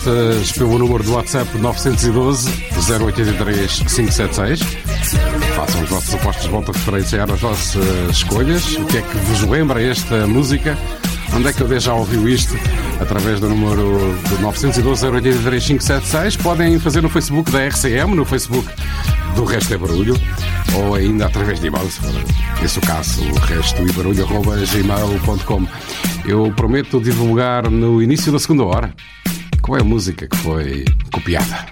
notas 0.04 0.52
eh, 0.52 0.54
pelo 0.58 0.78
número 0.78 1.02
do 1.04 1.14
WhatsApp 1.14 1.58
912 1.58 2.50
083 3.04 3.80
576. 3.80 4.60
Façam 5.56 5.82
os 5.84 5.90
vossos 5.90 6.14
apostos, 6.14 6.46
volto 6.48 6.72
a 6.72 6.74
referenciar 6.74 7.32
as 7.32 7.40
vossas 7.40 7.76
eh, 7.76 8.10
escolhas. 8.12 8.76
O 8.76 8.84
que 8.86 8.98
é 8.98 9.02
que 9.02 9.18
vos 9.18 9.44
lembra 9.44 9.82
esta 9.82 10.28
música? 10.28 10.78
Onde 11.34 11.48
é 11.48 11.54
que 11.54 11.62
eu 11.62 11.80
já 11.80 11.94
ouviu 11.94 12.28
isto? 12.30 12.54
Através 13.00 13.40
do 13.40 13.48
número 13.50 14.16
912-083-576. 14.42 16.42
Podem 16.42 16.78
fazer 16.80 17.02
no 17.02 17.10
Facebook 17.10 17.50
da 17.52 17.66
RCM, 17.68 18.16
no 18.16 18.26
Facebook 18.26 18.68
do 19.36 19.46
Resto 19.46 19.74
é 19.74 19.78
Barulho, 19.78 20.16
ou 20.76 20.94
ainda 20.94 21.26
através 21.26 21.60
de 21.60 21.66
e-mail, 21.68 21.90
se 21.90 22.00
esse 22.64 22.78
o 22.78 22.82
caso, 22.82 23.24
o 23.24 23.40
resto 23.40 23.82
e 23.82 23.92
barulho, 23.92 24.24
arroba, 24.24 24.58
gmail.com. 24.58 25.66
Eu 26.24 26.54
prometo 26.56 27.02
divulgar 27.02 27.68
no 27.70 28.00
início 28.00 28.32
da 28.32 28.38
segunda 28.38 28.64
hora 28.64 28.94
qual 29.64 29.78
é 29.78 29.82
a 29.82 29.86
música 29.86 30.28
que 30.28 30.36
foi 30.36 30.84
copiada? 31.14 31.66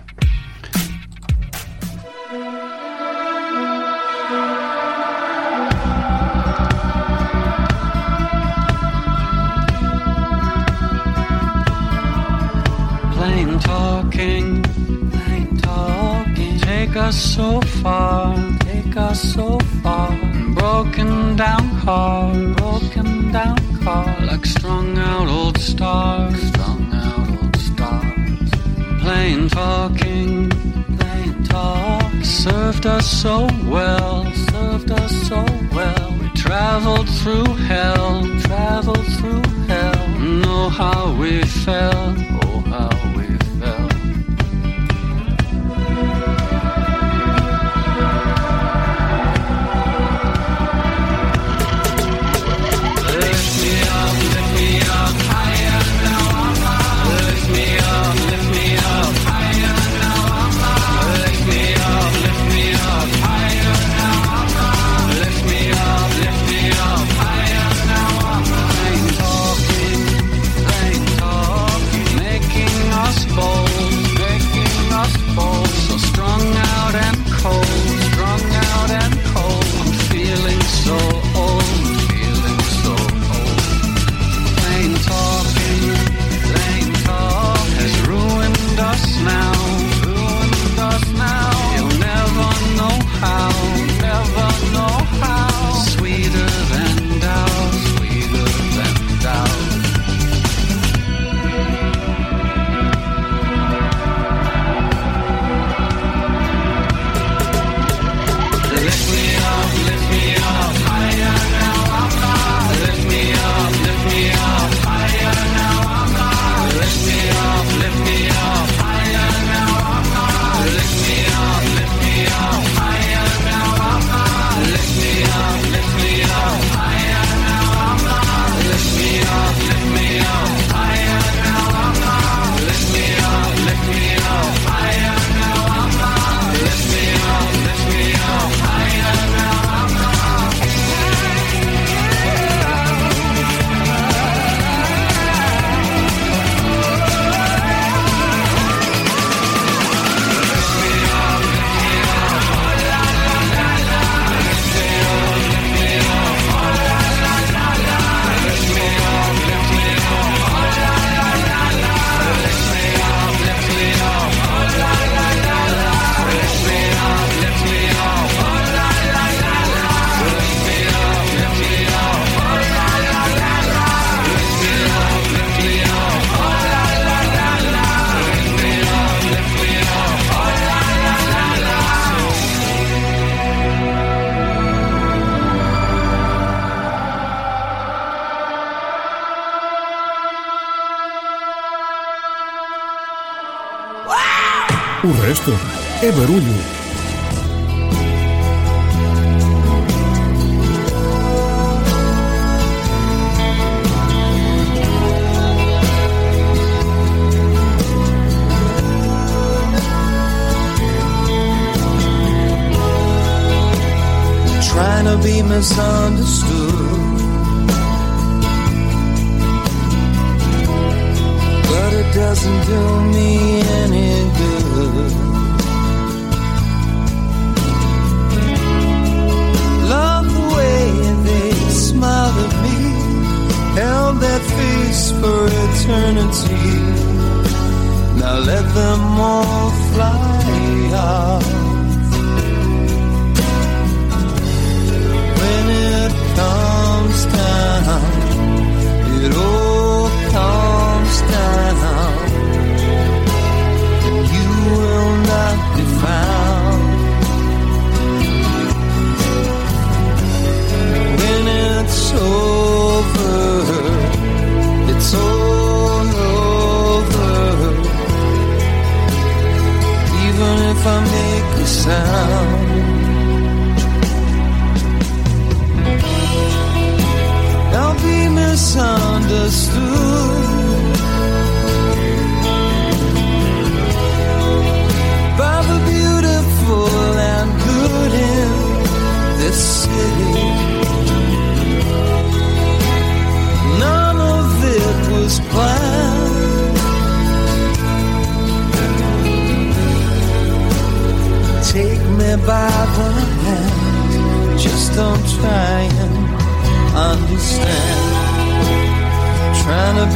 Северу-Юг. 196.11 196.70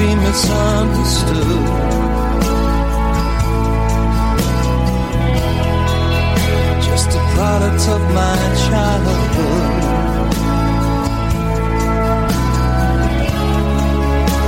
be 0.05 0.15
misunderstood. 0.15 2.05
just 6.87 7.09
a 7.21 7.23
product 7.35 7.83
of 7.95 8.01
my 8.19 8.37
childhood. 8.65 9.83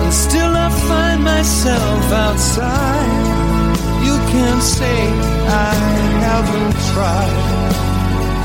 And 0.03 0.13
still 0.25 0.53
I 0.65 0.69
find 0.89 1.19
myself 1.23 2.03
outside. 2.25 3.13
You 4.07 4.15
can't 4.33 4.63
say 4.77 4.99
I 5.69 5.73
haven't 6.27 6.75
tried. 6.91 7.35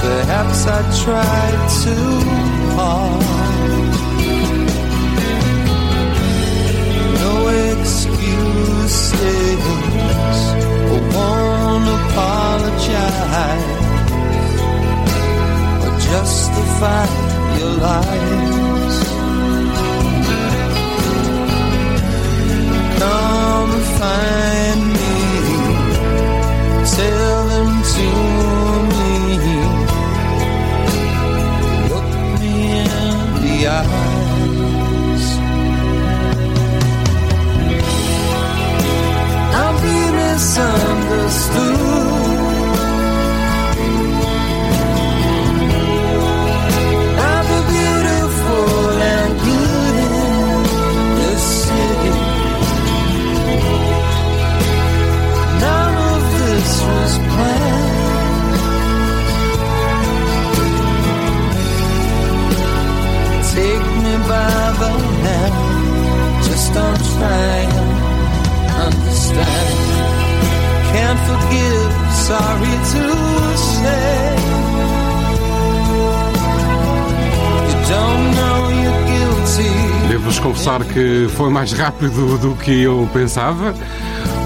Perhaps 0.05 0.59
I 0.79 0.81
tried 1.05 1.61
too 1.83 2.15
hard. 2.77 3.22
mais 81.63 81.73
rápido 81.75 82.39
do 82.39 82.57
que 82.57 82.83
eu 82.83 83.09
pensava. 83.13 83.73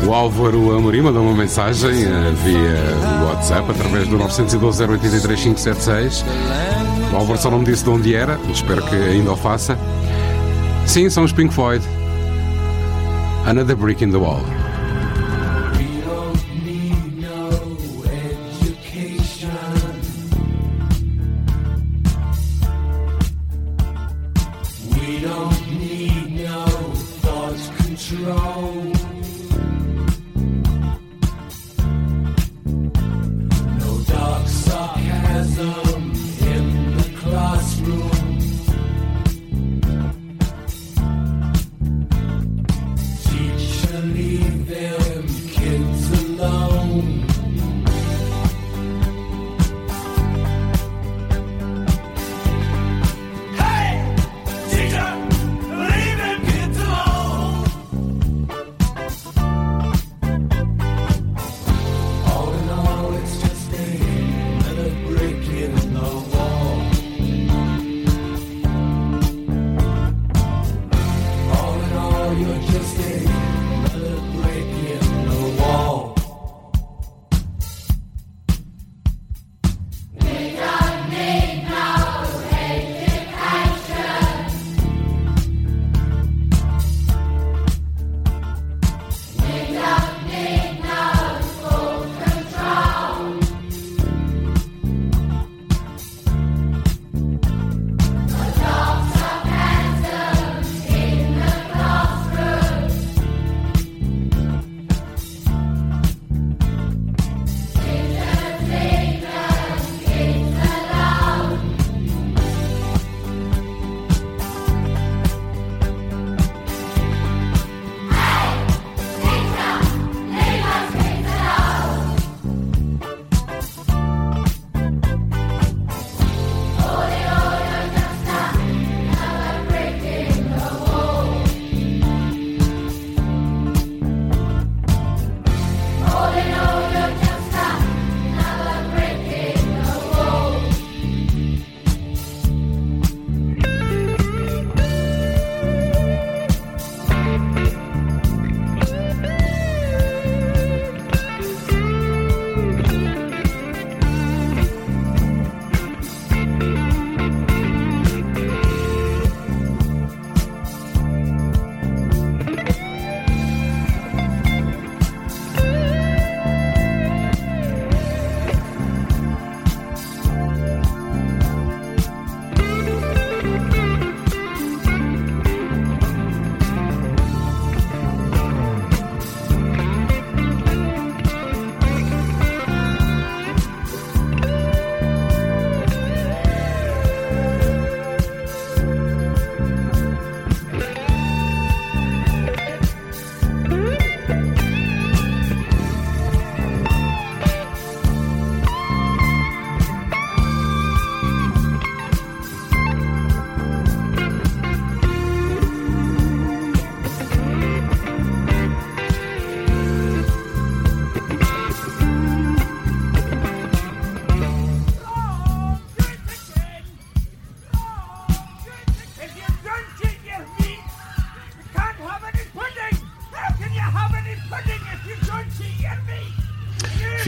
O 0.07 0.13
Álvaro 0.13 0.77
Amorim 0.77 1.01
mandou 1.01 1.23
uma 1.23 1.35
mensagem 1.35 2.05
eh, 2.05 2.35
via 2.45 3.27
WhatsApp 3.27 3.71
através 3.71 4.07
do 4.07 4.19
912 4.19 4.83
083 4.83 5.41
576. 5.41 6.25
O 7.11 7.17
Álvaro 7.17 7.41
só 7.41 7.51
não 7.51 7.61
me 7.61 7.65
disse 7.65 7.85
de 7.85 7.89
onde 7.89 8.15
era, 8.15 8.39
espero 8.53 8.83
que 8.83 8.95
ainda 8.95 9.33
o 9.33 9.37
faça. 9.37 9.79
Sim, 10.85 11.09
são 11.09 11.25
os 11.25 11.33
Pink 11.33 11.55
Floyd. 11.55 11.83
Another 13.47 13.77
Brick 13.77 14.05
in 14.05 14.11
the 14.11 14.19
Wall. 14.19 14.43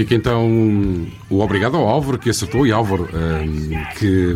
Fica 0.09 0.17
então 0.17 1.07
o 1.29 1.41
obrigado 1.41 1.77
ao 1.77 1.87
Álvaro 1.87 2.19
que 2.19 2.31
acertou 2.31 2.67
e 2.67 2.73
Álvaro 2.73 3.11
ehm, 3.13 3.85
que, 3.99 4.35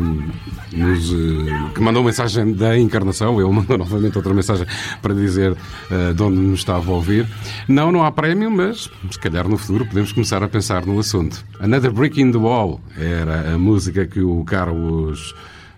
nos, 0.70 1.10
eh, 1.10 1.70
que 1.74 1.80
mandou 1.80 2.04
mensagem 2.04 2.52
da 2.52 2.78
encarnação. 2.78 3.40
Ele 3.40 3.50
mandou 3.50 3.78
novamente 3.78 4.18
outra 4.18 4.34
mensagem 4.34 4.66
para 5.00 5.14
dizer 5.14 5.56
eh, 5.90 6.12
de 6.12 6.22
onde 6.22 6.36
nos 6.36 6.58
estava 6.58 6.90
a 6.90 6.94
ouvir. 6.94 7.26
Não, 7.66 7.90
não 7.90 8.04
há 8.04 8.12
prémio, 8.12 8.50
mas 8.50 8.90
se 9.10 9.18
calhar 9.18 9.48
no 9.48 9.56
futuro 9.56 9.86
podemos 9.86 10.12
começar 10.12 10.42
a 10.42 10.48
pensar 10.48 10.84
no 10.84 10.98
assunto. 10.98 11.42
Another 11.58 11.90
Brick 11.90 12.20
in 12.20 12.32
the 12.32 12.36
Wall 12.36 12.78
era 12.94 13.54
a 13.54 13.58
música 13.58 14.06
que 14.06 14.20
o 14.20 14.44
Carlos 14.44 15.34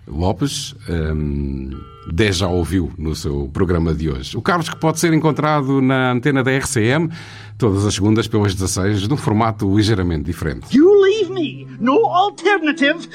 Lopes 0.06 0.74
ehm, 0.88 1.70
de 2.12 2.32
já 2.32 2.48
ouviu 2.48 2.92
no 2.98 3.14
seu 3.14 3.48
programa 3.52 3.94
de 3.94 4.10
hoje. 4.10 4.36
O 4.36 4.42
Carlos 4.42 4.68
que 4.68 4.76
pode 4.76 5.00
ser 5.00 5.12
encontrado 5.12 5.80
na 5.80 6.12
antena 6.12 6.42
da 6.42 6.50
RCM 6.50 7.10
todas 7.56 7.84
as 7.86 7.94
segundas 7.94 8.26
pelas 8.26 8.54
16, 8.54 9.08
num 9.08 9.16
formato 9.16 9.74
ligeiramente 9.74 10.24
diferente. 10.24 10.76
You 10.76 11.02
leave 11.02 11.32
me 11.32 11.66
no 11.80 12.06
alternative 12.06 13.08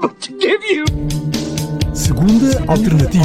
but 0.00 0.18
to 0.20 0.32
give 0.38 0.64
you. 0.72 0.84
Segunda 1.94 2.62
Alternativa. 2.68 3.24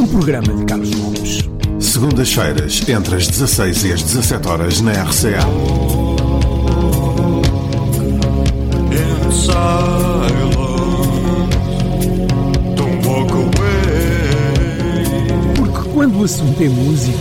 Um 0.00 0.06
programa 0.06 0.54
de 0.54 0.64
Carlos 0.64 0.90
Lopes. 0.92 1.48
Segundas-feiras, 1.78 2.88
entre 2.88 3.16
as 3.16 3.26
16 3.28 3.84
e 3.84 3.92
as 3.92 4.02
17 4.02 4.48
horas 4.48 4.80
na 4.80 4.92
RCA. 4.92 5.40
In 8.92 10.45
assunto 16.26 16.60
é 16.60 16.68
música, 16.68 17.18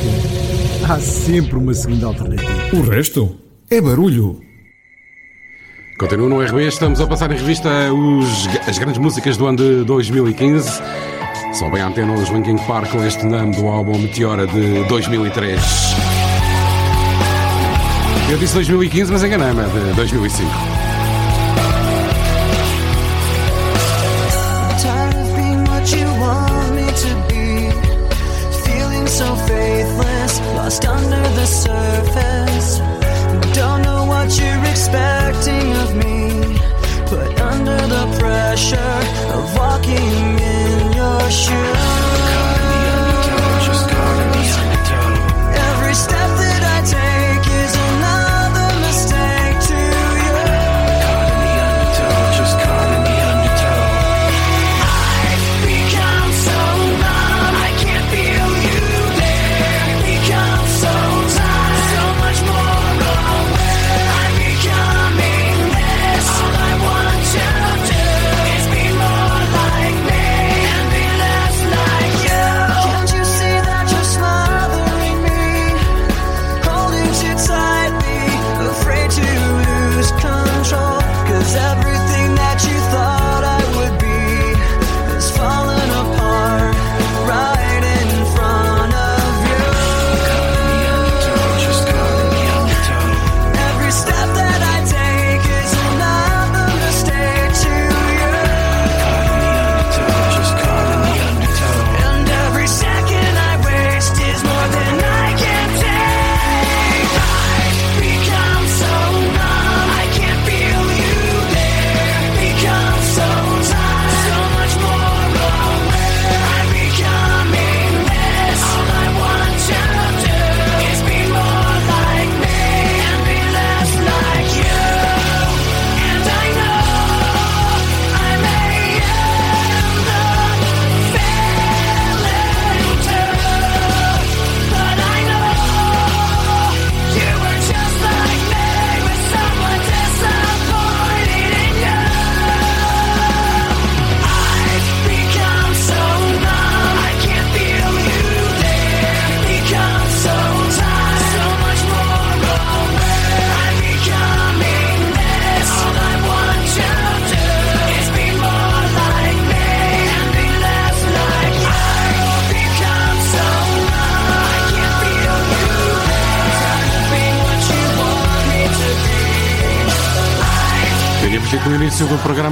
há 0.90 1.00
sempre 1.00 1.56
uma 1.58 1.74
segunda 1.76 2.08
alternativa. 2.08 2.52
O 2.76 2.82
resto 2.82 3.36
é 3.70 3.80
barulho. 3.80 4.42
Continua 6.00 6.28
no 6.28 6.42
RB, 6.42 6.68
estamos 6.68 7.00
a 7.00 7.06
passar 7.06 7.32
em 7.32 7.38
revista 7.38 7.70
os- 7.94 8.48
as 8.68 8.80
grandes 8.80 8.98
músicas 9.00 9.38
do 9.38 9.46
ano 9.46 9.58
de 9.60 9.84
2015. 9.86 10.82
Só 11.54 11.70
bem 11.70 11.82
a 11.84 11.88
antena 11.88 12.14
os 12.14 12.30
Linkin 12.30 12.58
Park 12.66 12.90
com 12.92 13.06
este 13.06 13.24
nome 13.28 13.56
do 13.56 13.68
álbum 13.68 13.96
Meteora 13.98 14.48
de 14.48 14.84
2003. 14.86 15.62
Eu 18.32 18.38
disse 18.40 18.56
2015, 18.56 19.12
mas 19.12 19.24
enganei-me, 19.24 19.62
é 19.62 19.90
de 19.90 19.94
2005. 19.96 20.75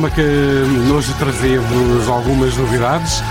Programa 0.04 0.10
que 0.10 0.92
hoje 0.92 1.14
trazia-vos 1.14 2.10
algumas 2.10 2.58
novidades. 2.58 3.22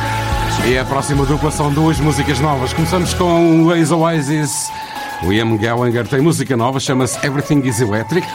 E 0.66 0.78
a 0.78 0.84
próxima 0.84 1.26
dupla 1.26 1.50
são 1.50 1.72
duas 1.72 1.98
músicas 1.98 2.40
novas. 2.40 2.72
Começamos 2.72 3.12
com 3.14 3.64
o 3.64 3.74
ex-Oasis. 3.74 4.70
Liam 5.22 5.56
Gallagher 5.56 6.06
tem 6.06 6.20
música 6.20 6.56
nova, 6.56 6.80
chama-se 6.80 7.18
Everything 7.26 7.66
is 7.66 7.80
Electric. 7.80 8.26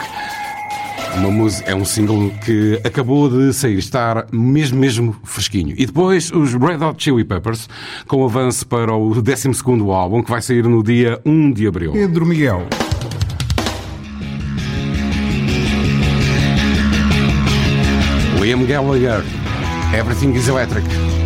Uma 1.16 1.30
música, 1.30 1.70
é 1.70 1.74
um 1.74 1.84
single 1.84 2.30
que 2.44 2.80
acabou 2.84 3.28
de 3.28 3.52
sair, 3.52 3.78
estar 3.78 4.26
mesmo, 4.30 4.78
mesmo 4.78 5.16
fresquinho. 5.24 5.74
E 5.76 5.86
depois 5.86 6.30
os 6.30 6.54
Red 6.54 6.84
Hot 6.84 7.02
Chili 7.02 7.24
Peppers, 7.24 7.68
com 8.06 8.24
avanço 8.24 8.66
para 8.66 8.94
o 8.94 9.20
12 9.20 9.48
álbum, 9.90 10.22
que 10.22 10.30
vai 10.30 10.42
sair 10.42 10.64
no 10.64 10.82
dia 10.82 11.20
1 11.24 11.52
de 11.52 11.66
abril. 11.66 11.92
Pedro 11.92 12.26
Miguel. 12.26 12.66
Liam 18.58 18.66
Gallagher, 18.66 19.24
Everything 19.94 20.34
is 20.34 20.48
Electric. 20.48 21.17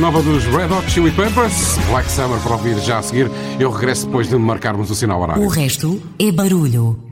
nova 0.00 0.22
dos 0.22 0.44
Red 0.46 0.72
Hot 0.72 0.90
Chili 0.90 1.10
Peppers, 1.10 1.76
Black 1.90 2.10
Summer 2.10 2.40
para 2.40 2.52
ouvir 2.52 2.78
já 2.80 2.98
a 2.98 3.02
seguir. 3.02 3.30
Eu 3.58 3.70
regresso 3.70 4.06
depois 4.06 4.28
de 4.28 4.36
marcarmos 4.36 4.90
o 4.90 4.94
sinal 4.94 5.20
horário. 5.20 5.44
O 5.44 5.48
resto 5.48 6.00
é 6.18 6.32
barulho. 6.32 7.09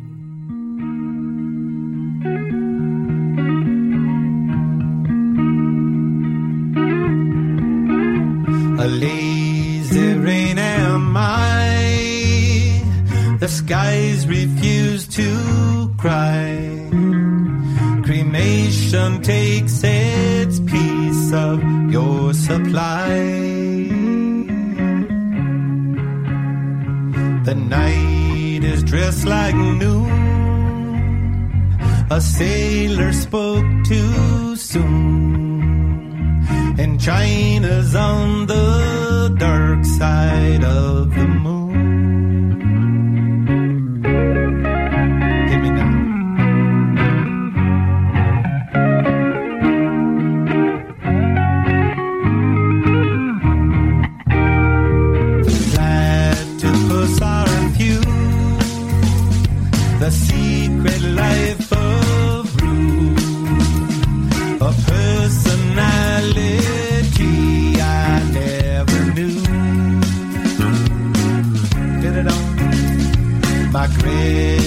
personality 64.98 66.58
I 67.80 68.22
never 68.38 69.00
knew. 69.14 69.36
My. 73.72 74.57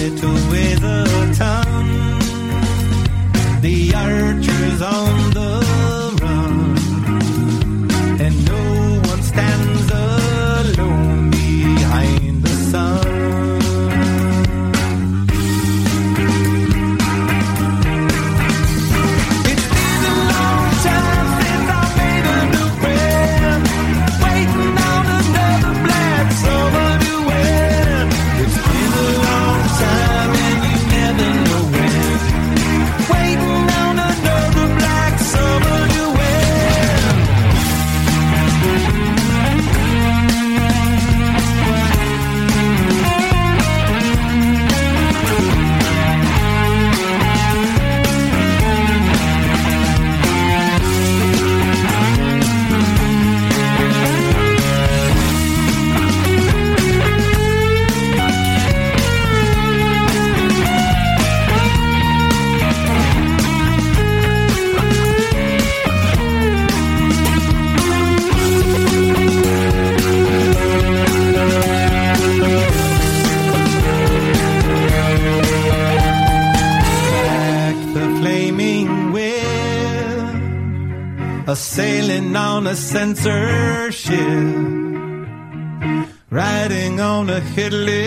Riding 87.32 87.72
on 87.74 88.01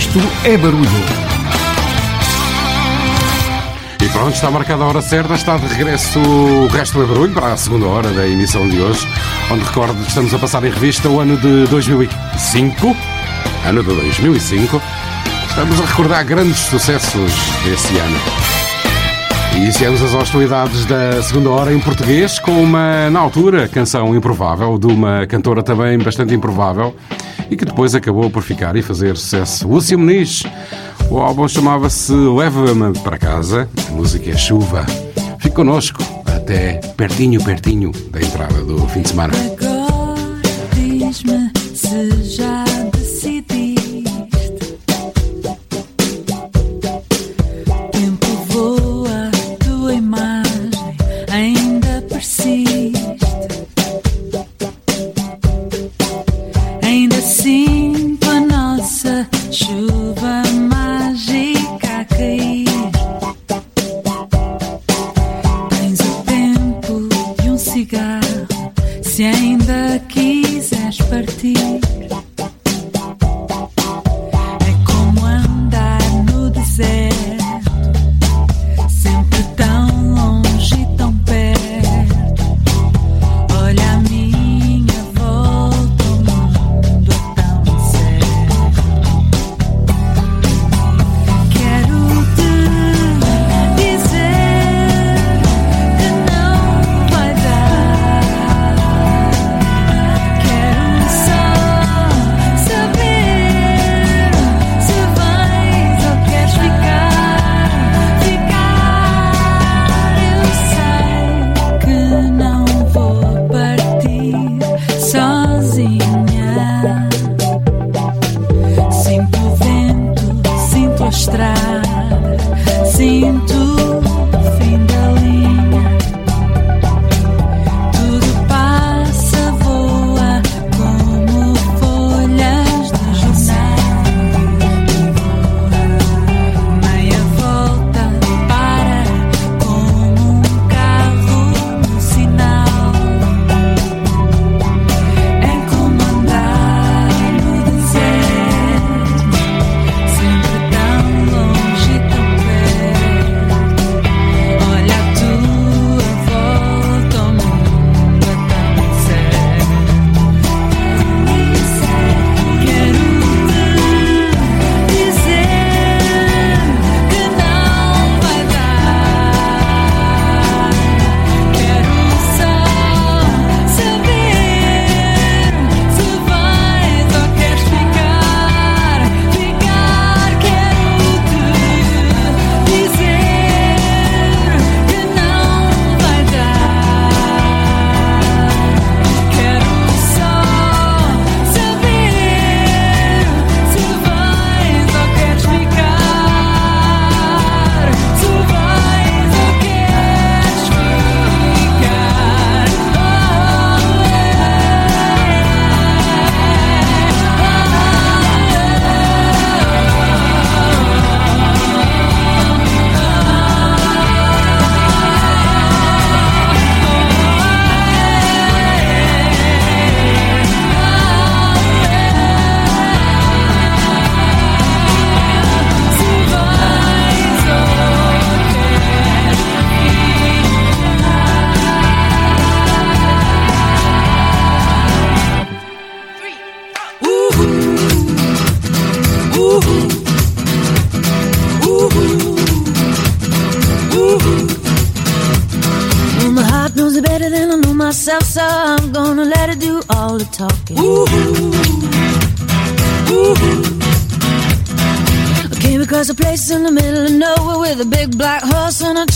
resto 0.00 0.18
é 0.44 0.56
barulho. 0.56 0.88
E 4.02 4.08
pronto, 4.08 4.34
está 4.34 4.50
marcada 4.50 4.82
a 4.82 4.86
hora 4.86 5.02
certa, 5.02 5.34
está 5.34 5.58
de 5.58 5.66
regresso 5.66 6.18
o 6.18 6.68
resto 6.68 6.98
do 6.98 7.06
barulho 7.06 7.34
para 7.34 7.52
a 7.52 7.56
segunda 7.58 7.86
hora 7.86 8.08
da 8.08 8.26
emissão 8.26 8.66
de 8.66 8.80
hoje, 8.80 9.06
onde 9.50 9.62
recordo 9.62 10.02
que 10.02 10.08
estamos 10.08 10.32
a 10.32 10.38
passar 10.38 10.64
em 10.64 10.70
revista 10.70 11.06
o 11.06 11.20
ano 11.20 11.36
de 11.36 11.66
2005. 11.66 12.96
Ano 13.66 13.82
de 13.82 13.94
2005. 13.94 14.80
Estamos 15.50 15.78
a 15.78 15.84
recordar 15.84 16.24
grandes 16.24 16.60
sucessos 16.60 17.32
desse 17.62 17.98
ano. 17.98 18.18
Iniciamos 19.56 20.00
as 20.02 20.14
hostilidades 20.14 20.86
da 20.86 21.22
segunda 21.22 21.50
hora 21.50 21.74
em 21.74 21.78
português 21.78 22.38
com 22.38 22.52
uma, 22.52 23.10
na 23.10 23.20
altura, 23.20 23.68
canção 23.68 24.16
improvável, 24.16 24.78
de 24.78 24.86
uma 24.86 25.26
cantora 25.26 25.62
também 25.62 25.98
bastante 25.98 26.32
improvável 26.32 26.96
e 27.50 27.56
que 27.56 27.64
depois 27.64 27.94
acabou 27.94 28.30
por 28.30 28.42
ficar 28.42 28.76
e 28.76 28.82
fazer 28.82 29.16
sucesso. 29.16 29.68
Lúcia 29.68 29.98
Muniz. 29.98 30.44
O 31.10 31.18
álbum 31.18 31.48
chamava-se 31.48 32.12
Leva-me 32.12 32.96
para 33.00 33.18
casa, 33.18 33.68
a 33.88 33.92
música 33.92 34.30
é 34.30 34.36
Chuva. 34.36 34.86
Fique 35.38 35.54
connosco 35.54 36.02
até 36.24 36.74
pertinho, 36.96 37.42
pertinho 37.42 37.90
da 38.10 38.20
entrada 38.20 38.62
do 38.62 38.86
fim 38.88 39.02
de 39.02 39.08
semana. 39.08 39.32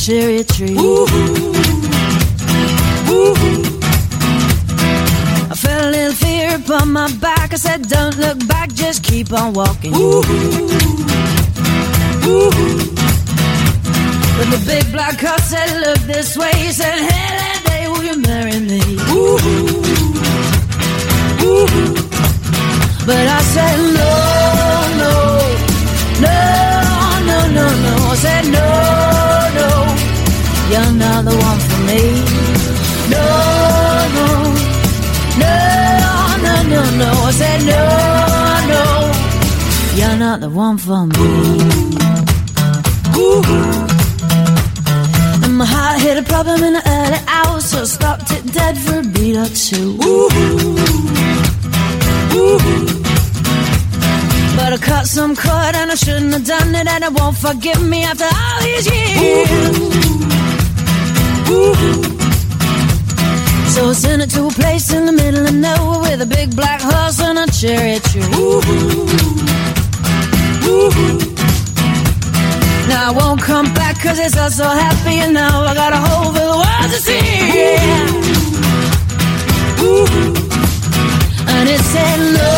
Cherry 0.05 0.45
tree. 0.45 0.77
I 5.51 5.55
felt 5.57 5.85
a 5.85 5.91
little 5.91 6.13
fear 6.13 6.57
upon 6.57 6.93
my 6.93 7.11
back. 7.17 7.55
I 7.55 7.57
said, 7.57 7.89
Don't 7.89 8.19
look 8.19 8.47
back, 8.47 8.71
just 8.75 9.03
keep 9.03 9.33
on 9.33 9.55
walking. 9.55 9.93
But 9.93 10.27
the 14.53 14.63
big 14.67 14.93
black 14.93 15.19
horse 15.19 15.45
said, 15.45 15.81
Look 15.81 15.99
this 16.01 16.37
way. 16.37 16.53
He 16.57 16.71
said, 16.71 16.99
Hey, 16.99 17.63
lady, 17.67 17.89
will 17.89 18.05
you 18.05 18.21
marry 18.21 18.61
me? 18.61 18.83
But 23.07 23.27
I 23.39 23.41
said, 23.55 23.77
No, 24.01 24.13
no, 25.03 25.15
no, 26.21 26.37
no, 27.29 27.39
no, 27.57 27.67
no. 27.85 27.95
I 28.11 28.17
said, 28.17 28.45
no, 28.53 29.14
you're 30.71 30.93
not 30.93 31.25
the 31.25 31.35
one 31.49 31.61
for 31.67 31.81
me. 31.89 32.03
No, 33.15 33.25
no, 34.17 34.27
no, 35.43 35.55
no, 36.45 36.55
no, 36.73 36.83
no. 37.01 37.11
I 37.29 37.31
said, 37.41 37.61
No, 37.73 37.83
no, 38.73 38.85
you're 39.99 40.19
not 40.19 40.41
the 40.41 40.51
one 40.51 40.79
for 40.79 41.07
me. 41.07 41.29
Ooh. 43.17 43.43
And 45.45 45.55
my 45.59 45.67
heart 45.67 46.01
hit 46.01 46.17
a 46.19 46.23
problem 46.23 46.62
in 46.65 46.73
the 46.75 46.83
early 46.97 47.21
hours, 47.29 47.65
so 47.67 47.83
I 47.83 47.85
stopped 47.85 48.31
it 48.33 48.53
dead 48.53 48.77
for 48.79 48.99
a 49.01 49.03
beat 49.03 49.37
or 49.37 49.49
two. 49.49 49.99
Ooh. 50.03 50.29
But 54.57 54.73
I 54.73 54.79
cut 54.79 55.07
some 55.07 55.37
cord 55.37 55.75
and 55.75 55.91
I 55.91 55.95
shouldn't 55.95 56.33
have 56.33 56.47
done 56.47 56.75
it, 56.75 56.87
and 56.87 57.05
it 57.05 57.12
won't 57.12 57.37
forgive 57.37 57.83
me 57.87 58.03
after 58.05 58.25
all 58.25 58.62
these 58.62 58.87
years. 58.87 60.24
So 63.75 63.91
I 63.91 63.93
sent 63.93 64.23
it 64.23 64.31
to 64.31 64.47
a 64.47 64.51
place 64.51 64.93
in 64.93 65.07
the 65.07 65.13
middle 65.13 65.47
of 65.47 65.55
nowhere 65.55 66.01
with 66.01 66.23
a 66.23 66.27
big 66.27 66.55
black 66.57 66.81
horse 66.81 67.21
and 67.21 67.39
a 67.39 67.47
cherry 67.59 67.99
tree. 68.09 68.23
Now 72.89 73.09
I 73.09 73.13
won't 73.17 73.41
come 73.41 73.73
back 73.75 74.01
cause 74.03 74.19
it's 74.19 74.37
all 74.37 74.51
so 74.51 74.69
happy 74.69 75.17
and 75.25 75.35
now 75.35 75.63
I 75.63 75.75
got 75.75 75.93
a 75.93 75.97
whole 75.97 76.33
the 76.33 76.47
world 76.63 76.91
to 76.95 76.99
see. 77.07 77.23
Yeah. 77.57 78.25
And 81.55 81.69
it 81.75 81.83
said 81.93 82.19
no, 82.41 82.53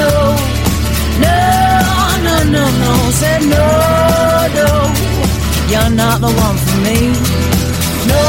no, 0.00 0.10
no, 1.24 1.36
no, 2.26 2.34
no, 2.54 2.64
no. 2.82 2.92
Said 3.20 3.42
no, 3.54 3.66
no, 4.58 4.68
you're 5.72 5.92
not 5.96 6.20
the 6.20 6.30
one 6.46 6.56
for 6.64 6.76
me. 6.84 7.51
No, 8.12 8.24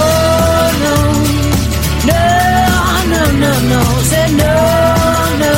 no, 0.85 0.95
no, 2.09 2.21
no, 3.11 3.21
no, 3.43 3.51
no. 3.71 3.81
No, 4.35 4.53
no, 5.39 5.53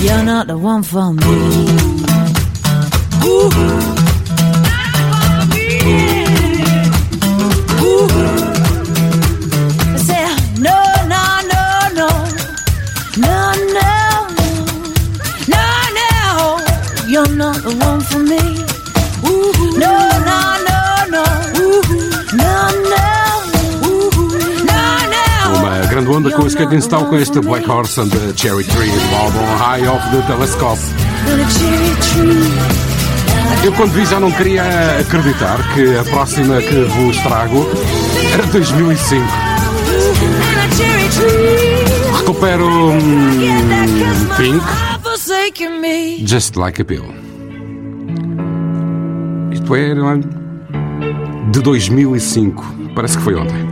you're 0.00 0.24
not 0.24 0.46
the 0.48 0.58
one 0.58 0.82
for 0.82 1.12
me. 1.12 1.22
Onda 26.12 26.30
com 26.30 26.42
o 26.42 26.46
Skating 26.46 26.82
Stone 26.82 27.06
com 27.06 27.16
este 27.16 27.40
Black 27.40 27.68
Horse 27.70 27.98
and 27.98 28.08
the 28.10 28.36
Cherry 28.36 28.64
Tree 28.64 28.90
do 28.90 29.16
álbum 29.16 29.40
High 29.56 29.88
of 29.88 30.10
the 30.10 30.20
Telescope. 30.26 30.78
Eu 33.64 33.72
quando 33.72 33.92
vi 33.92 34.04
já 34.04 34.20
não 34.20 34.30
queria 34.30 34.62
acreditar 35.00 35.56
que 35.72 35.96
a 35.96 36.04
próxima 36.04 36.60
que 36.60 36.84
vos 36.84 37.16
trago 37.16 37.66
era 38.30 38.46
2005. 38.46 39.24
Recupero 42.18 42.66
um, 42.66 42.98
Pink. 44.36 44.66
Just 46.26 46.56
Like 46.56 46.82
a 46.82 46.84
Pill. 46.84 47.06
Isto 49.50 49.74
é 49.74 49.92
é? 49.92 51.50
de 51.50 51.60
2005. 51.62 52.64
Parece 52.94 53.16
que 53.16 53.24
foi 53.24 53.34
ontem. 53.34 53.71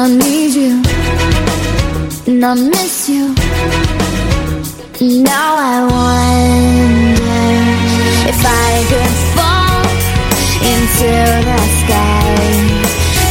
I 0.00 0.06
need 0.06 0.54
you, 0.54 0.80
and 2.28 2.44
I 2.44 2.54
miss 2.54 3.08
you. 3.08 3.34
Now 5.24 5.56
I 5.58 5.76
wonder 5.90 7.32
if 8.30 8.40
I 8.46 8.84
could 8.90 9.16
fall 9.34 9.82
into 10.72 11.10
the 11.48 11.60
sky. 11.80 12.30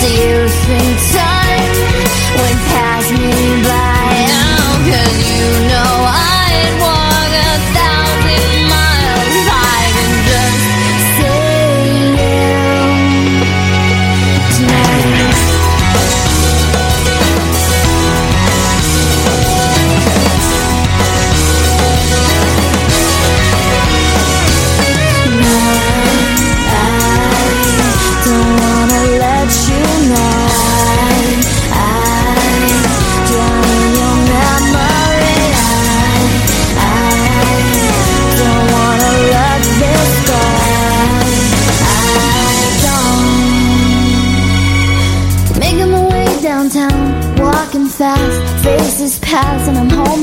Do 0.02 0.08
you 0.22 0.50
think? 0.66 0.97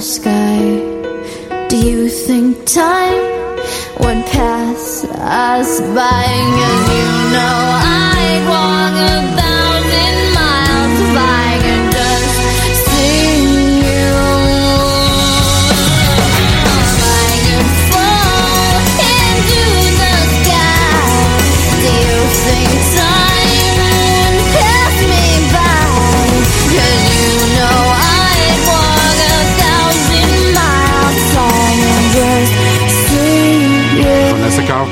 sky. 0.00 0.58
Do 1.68 1.76
you 1.76 2.08
think 2.08 2.64
time 2.66 3.22
would 4.00 4.24
pass 4.26 5.04
us 5.04 5.80
by? 5.80 6.24
Cause 6.58 6.88
you 6.96 7.32
know 7.32 7.81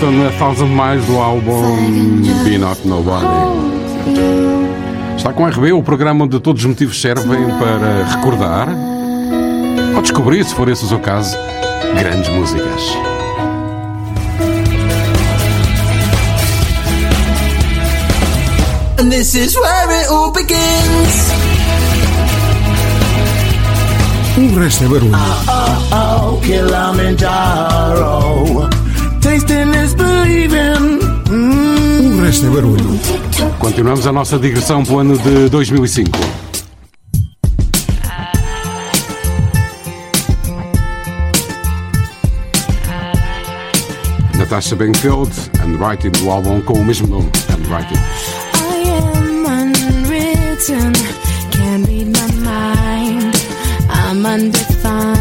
faltam 0.00 0.24
é 0.24 0.28
a 0.28 0.32
thousand 0.32 0.68
mais 0.68 1.04
do 1.04 1.18
álbum 1.18 2.22
Be 2.42 2.56
Not 2.56 2.88
Nobody. 2.88 3.26
Está 5.16 5.30
com 5.32 5.44
a 5.44 5.50
RB, 5.50 5.72
o 5.72 5.82
programa 5.82 6.24
onde 6.24 6.40
todos 6.40 6.62
os 6.62 6.68
motivos 6.68 6.98
servem 6.98 7.46
para 7.58 8.06
recordar 8.16 8.68
ou 9.94 10.00
descobrir, 10.00 10.42
se 10.44 10.54
for 10.54 10.70
esse 10.70 10.82
o 10.84 10.88
seu 10.88 11.00
caso, 11.00 11.36
grandes 11.98 12.30
músicas. 12.30 12.96
And 18.98 19.10
this 19.10 19.34
is 19.34 19.54
where 19.56 19.90
it 20.00 20.08
all 20.08 20.32
begins. 20.32 21.28
O 24.38 24.48
resto 24.58 24.84
é 24.84 24.88
barulho. 24.88 25.12
Oh, 25.14 25.18
oh, 25.92 26.36
oh, 26.36 26.40
Mm. 31.30 32.18
O 32.18 32.22
resto 32.22 32.46
é 32.46 32.50
barulho. 32.50 33.00
Continuamos 33.58 34.06
a 34.06 34.12
nossa 34.12 34.38
digressão 34.38 34.84
para 34.84 34.94
o 34.94 34.98
ano 34.98 35.18
de 35.18 35.48
2005. 35.48 36.10
Natasha 44.36 44.74
Benfield, 44.74 45.30
Handwriting, 45.60 46.10
do 46.10 46.30
álbum 46.30 46.60
com 46.62 46.72
o 46.72 46.84
mesmo 46.84 47.06
nome, 47.06 47.30
Handwriting. 47.48 48.00
I 48.54 48.82
am 48.88 49.46
unwritten, 49.46 50.92
can't 51.52 51.86
read 51.86 52.08
my 52.08 52.26
mind, 52.42 53.34
I'm 53.90 54.26
undefined. 54.26 55.19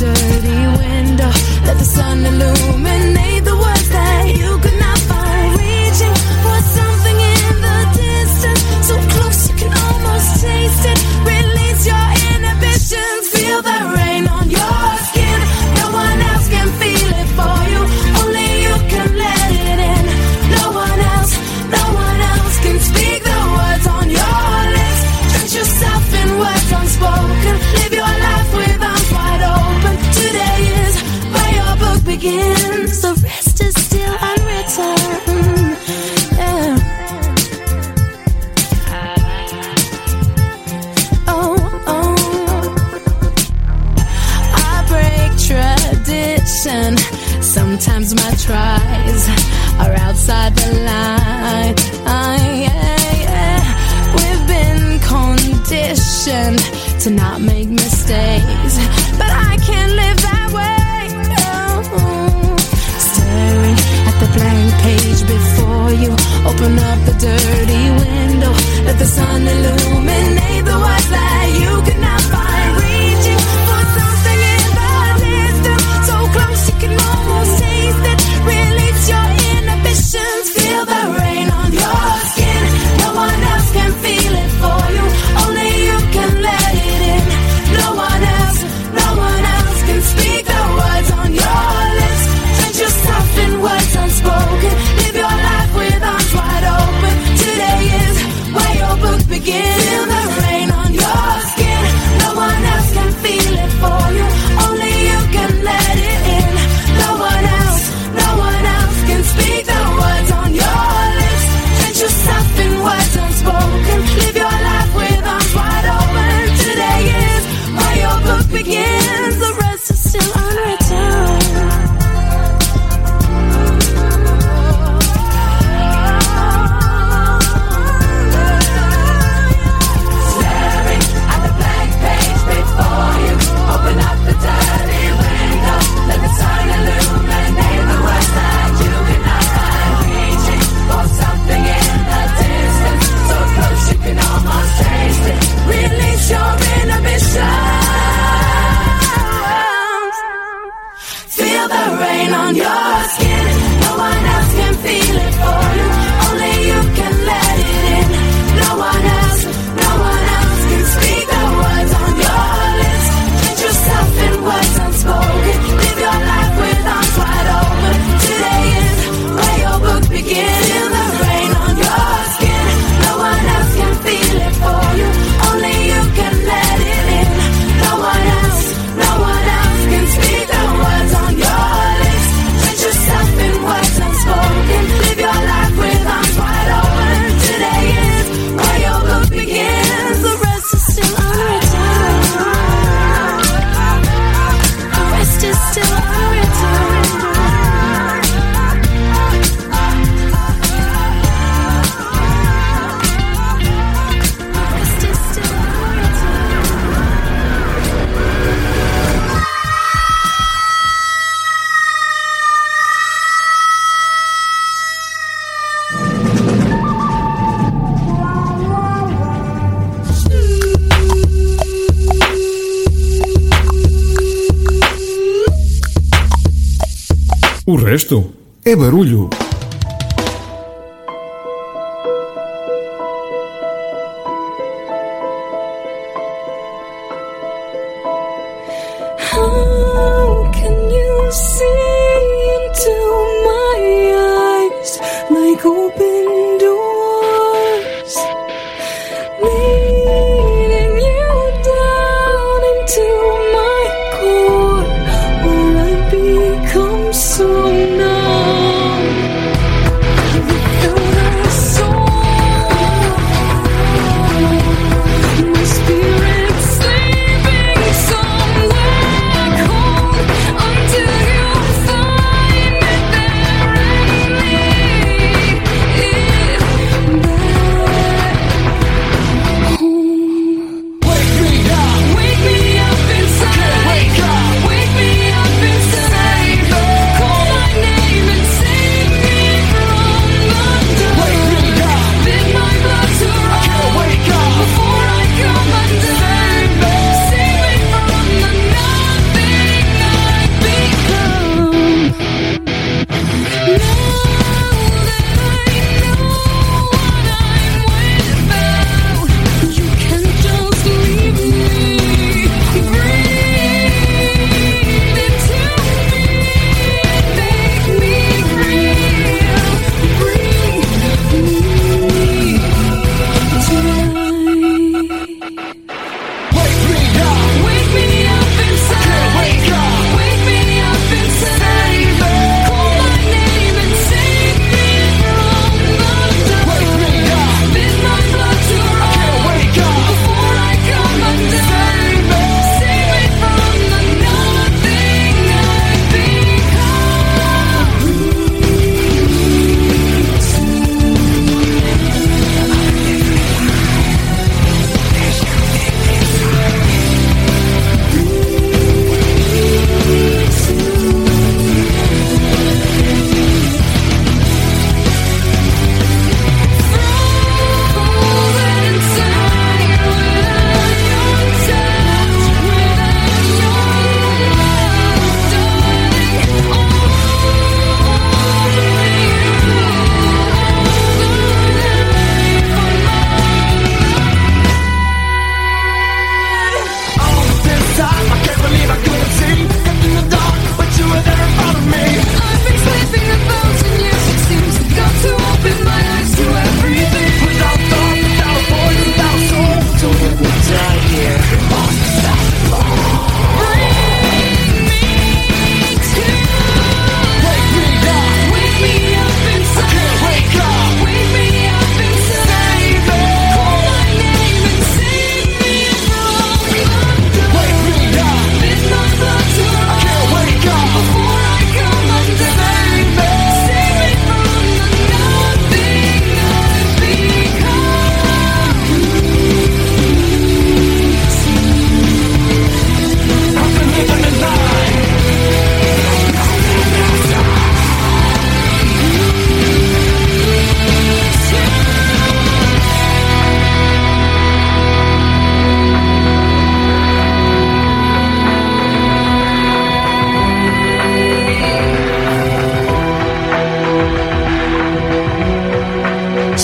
dirty 0.00 0.66
window. 0.78 1.30
Let 1.66 1.76
the 1.76 1.84
sun 1.84 2.24
illuminate. 2.24 2.69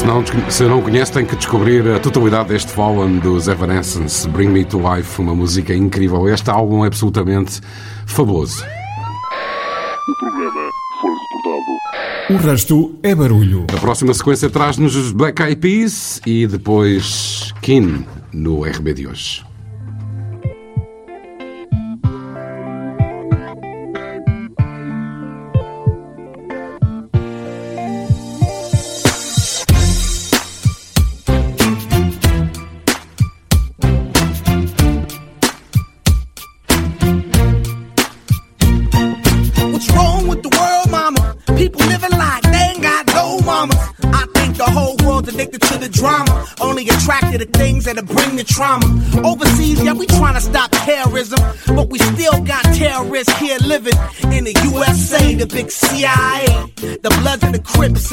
Não, 0.06 0.24
se 0.50 0.62
não 0.62 0.80
conhece, 0.80 1.12
tem 1.12 1.26
que 1.26 1.34
descobrir 1.34 1.86
a 1.90 1.98
totalidade 1.98 2.50
deste 2.50 2.70
Fallen 2.70 3.18
dos 3.18 3.48
Evanescence, 3.48 4.28
Bring 4.28 4.48
Me 4.48 4.64
to 4.64 4.78
Life, 4.78 5.20
uma 5.20 5.34
música 5.34 5.74
incrível. 5.74 6.28
Este 6.28 6.48
álbum 6.48 6.84
é 6.84 6.86
absolutamente 6.86 7.60
fabuloso. 8.06 8.64
O 10.08 10.18
programa 10.20 10.70
foi 11.00 11.10
reportado. 11.10 12.30
O 12.30 12.36
resto 12.36 12.94
é 13.02 13.14
barulho. 13.14 13.66
A 13.76 13.80
próxima 13.80 14.14
sequência 14.14 14.48
traz-nos 14.48 14.94
os 14.94 15.12
Black 15.12 15.42
Eyed 15.42 15.56
Peas 15.56 16.20
e 16.24 16.46
depois 16.46 17.52
Kin 17.60 18.04
no 18.32 18.62
RB 18.62 18.94
de 18.94 19.08
hoje. 19.08 19.45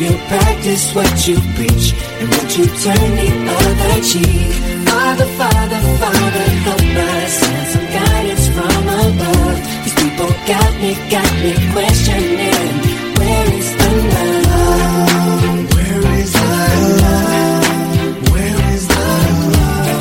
You 0.00 0.16
practice 0.28 0.94
what 0.94 1.28
you 1.28 1.36
preach 1.56 1.92
and 2.20 2.28
would 2.30 2.56
you 2.56 2.64
turn 2.64 3.10
the 3.20 3.30
other 3.52 4.00
cheek? 4.00 4.52
Father, 4.88 5.28
Father, 5.36 5.80
Father, 6.00 6.46
help 6.64 6.80
us 6.80 7.32
send 7.34 7.66
some 7.68 7.84
guidance 7.84 8.48
from 8.48 8.88
above. 8.88 9.58
These 9.84 9.96
people 10.00 10.30
got 10.48 10.72
me, 10.80 10.96
got 11.10 11.30
me 11.44 11.52
questioning. 11.72 12.72
Where 13.18 13.46
is 13.52 13.68
the 13.76 13.90
love? 14.16 15.68
Where 15.74 16.02
is 16.16 16.32
the 16.32 16.48
love? 17.04 17.60
Where 18.32 18.58
is 18.72 18.84
the 18.88 19.04
love? 19.52 20.00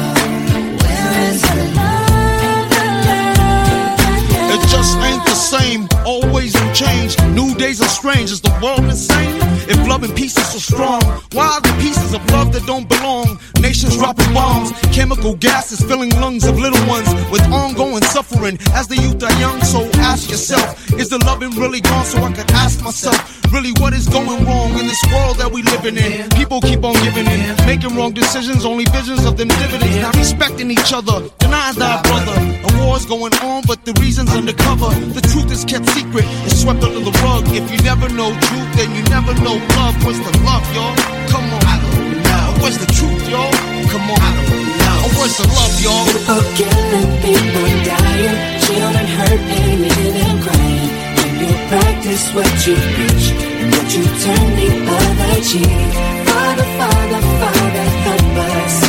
Where 0.79 1.11
is 1.27 1.41
the 1.43 1.59
love? 1.75 2.71
The 2.71 2.87
love, 3.03 3.43
the 3.43 4.47
love? 4.47 4.55
It 4.55 4.61
just 4.69 4.95
ain't 4.99 5.23
the 5.25 5.35
same, 5.35 5.81
oh, 6.05 6.23
new 6.47 6.73
change. 6.73 7.19
New 7.35 7.53
days 7.55 7.81
are 7.81 7.87
strange. 7.87 8.31
Is 8.31 8.41
the 8.41 8.53
world 8.63 8.85
insane? 8.85 9.35
If 9.67 9.77
love 9.87 10.03
and 10.03 10.15
peace 10.15 10.37
is 10.37 10.47
so 10.47 10.59
strong, 10.59 11.01
why 11.33 11.47
are 11.47 11.61
the 11.61 11.75
pieces 11.81 12.13
of 12.13 12.25
love 12.31 12.53
that 12.53 12.65
don't 12.65 12.87
belong? 12.87 13.39
Nations 13.59 13.97
dropping 13.97 14.33
bombs, 14.33 14.71
chemical 14.93 15.35
gases 15.35 15.81
filling 15.81 16.11
lungs 16.21 16.45
of 16.45 16.57
little 16.57 16.83
ones 16.87 17.07
with 17.31 17.43
ongoing 17.51 18.03
suffering. 18.03 18.57
As 18.73 18.87
the 18.87 18.95
youth 18.95 19.21
are 19.23 19.39
young, 19.39 19.61
so 19.61 19.89
ask 19.99 20.29
yourself, 20.29 20.77
is 20.93 21.09
the 21.09 21.19
loving 21.25 21.51
really 21.51 21.81
gone? 21.81 22.05
So 22.05 22.19
I 22.23 22.31
could 22.31 22.49
ask 22.51 22.83
myself, 22.83 23.19
really, 23.51 23.73
what 23.79 23.93
is 23.93 24.07
going 24.07 24.45
wrong 24.45 24.71
in 24.79 24.87
this 24.87 25.03
world 25.11 25.37
that 25.37 25.51
we 25.51 25.61
living 25.63 25.97
in? 25.97 26.29
People 26.29 26.61
keep 26.61 26.83
on 26.83 26.93
giving 27.03 27.27
in, 27.27 27.55
making 27.65 27.95
wrong 27.95 28.13
decisions, 28.13 28.65
only 28.65 28.85
visions 28.85 29.25
of 29.25 29.37
them 29.37 29.49
dividends. 29.49 29.97
Not 29.97 30.15
respecting 30.15 30.71
each 30.71 30.93
other, 30.93 31.27
denying 31.39 31.75
thy 31.75 32.01
brother. 32.01 32.37
A 32.63 32.85
war's 32.85 33.05
going 33.05 33.33
on, 33.43 33.63
but 33.67 33.83
the 33.85 33.93
reason's 33.99 34.33
undercover. 34.33 34.89
The 35.13 35.21
truth 35.21 35.51
is 35.51 35.65
kept 35.65 35.89
secret, 35.89 36.25
it's 36.45 36.61
swept 36.61 36.83
under 36.83 36.99
the 36.99 37.13
rug. 37.23 37.43
If 37.49 37.71
you 37.71 37.79
never 37.83 38.09
know 38.09 38.29
truth, 38.47 38.69
then 38.77 38.95
you 38.95 39.03
never 39.09 39.33
know 39.45 39.55
love. 39.77 39.95
What's 40.05 40.19
the 40.19 40.33
love, 40.45 40.65
y'all? 40.75 40.95
Come 41.31 41.47
on, 41.55 41.63
I 41.65 41.75
don't 41.83 42.23
know. 42.23 42.61
What's 42.61 42.77
the 42.77 42.89
truth, 42.91 43.23
y'all? 43.29 43.51
Come 43.91 44.05
on, 44.11 44.19
I 44.19 44.31
don't 44.37 44.65
know. 44.79 45.19
What's 45.19 45.37
the 45.39 45.47
love, 45.47 45.75
y'all? 45.83 46.05
People 46.05 46.43
killing, 46.59 47.09
people 47.23 47.69
dying, 47.87 48.37
children 48.63 49.07
hurt, 49.17 49.41
and 49.41 50.37
crying. 50.43 50.91
Can 51.17 51.31
you 51.41 51.51
practice 51.71 52.23
what 52.33 52.51
you 52.67 52.75
preach 52.95 53.25
and 53.61 53.87
you 53.93 54.03
turn 54.23 54.47
the 54.59 54.69
other 54.97 55.35
cheek? 55.41 55.91
Father, 56.27 56.67
Father, 56.79 57.21
Father, 57.41 57.87
help 58.05 58.37
us 58.53 58.88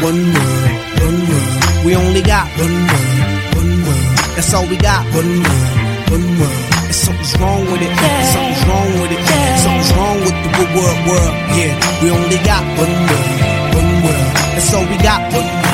One 0.00 0.32
word, 0.32 0.70
one 1.02 1.18
word. 1.28 1.84
We 1.84 1.96
only 1.96 2.22
got 2.22 2.46
one 2.56 2.76
word, 2.86 3.56
one 3.58 3.72
word. 3.84 4.16
That's 4.36 4.54
all 4.54 4.64
we 4.66 4.76
got. 4.76 5.04
One 5.12 5.42
word, 5.42 6.10
one 6.14 6.38
word. 6.38 6.64
And 6.86 6.94
something's 6.94 7.36
wrong 7.40 7.60
with 7.66 7.82
it. 7.82 7.92
Something's 8.32 8.64
wrong 8.68 8.92
with 9.02 9.12
it. 9.12 9.20
Something's 9.58 9.92
wrong 9.98 10.18
with 10.20 10.36
the 10.56 10.66
world, 10.78 10.98
world. 11.08 11.34
Yeah, 11.58 11.74
we 12.02 12.10
only 12.10 12.38
got 12.46 12.64
one 12.78 12.94
word, 13.10 13.74
one 13.74 13.92
word. 14.04 14.32
That's 14.54 14.72
all 14.72 14.86
we 14.86 14.96
got. 15.02 15.20
One 15.32 15.44
word. 15.44 15.67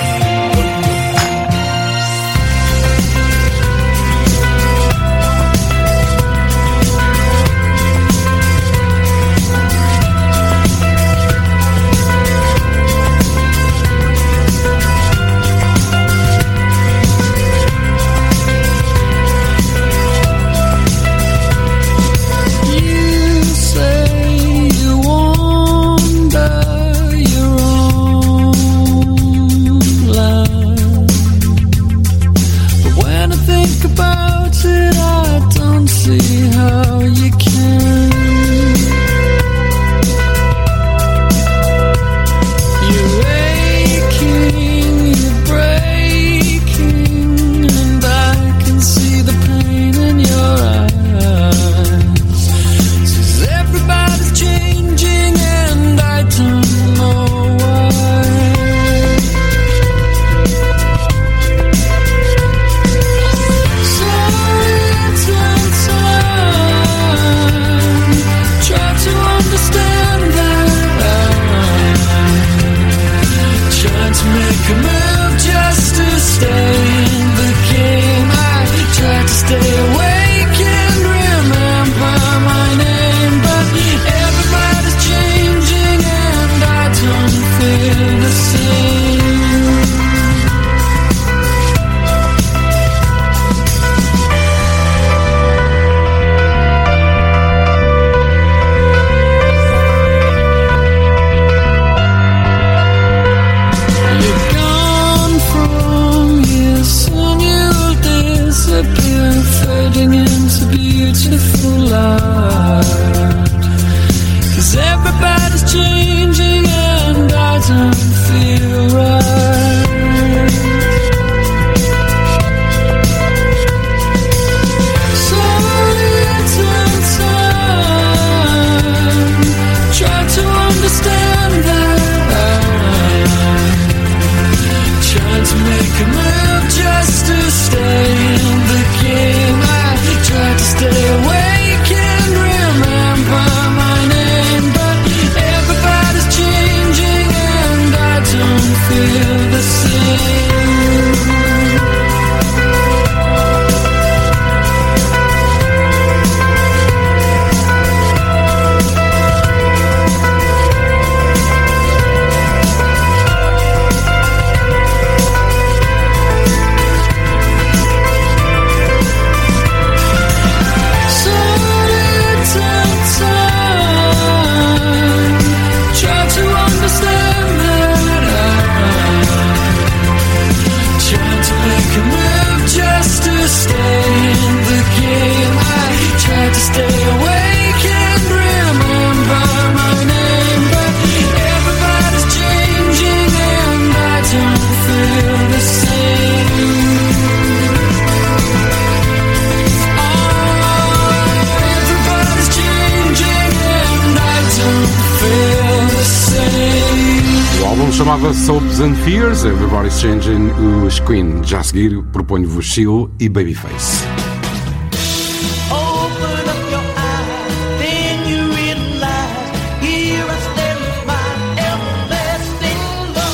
Queen. 211.06 211.42
Já 211.44 211.60
a 211.60 211.62
seguir, 211.62 212.02
proponho-vos 212.12 212.72
Seal 212.72 213.10
e 213.20 213.28
Babyface. 213.28 214.04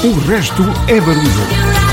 O 0.03 0.19
resto 0.27 0.63
é 0.89 0.99
barulho. 0.99 1.90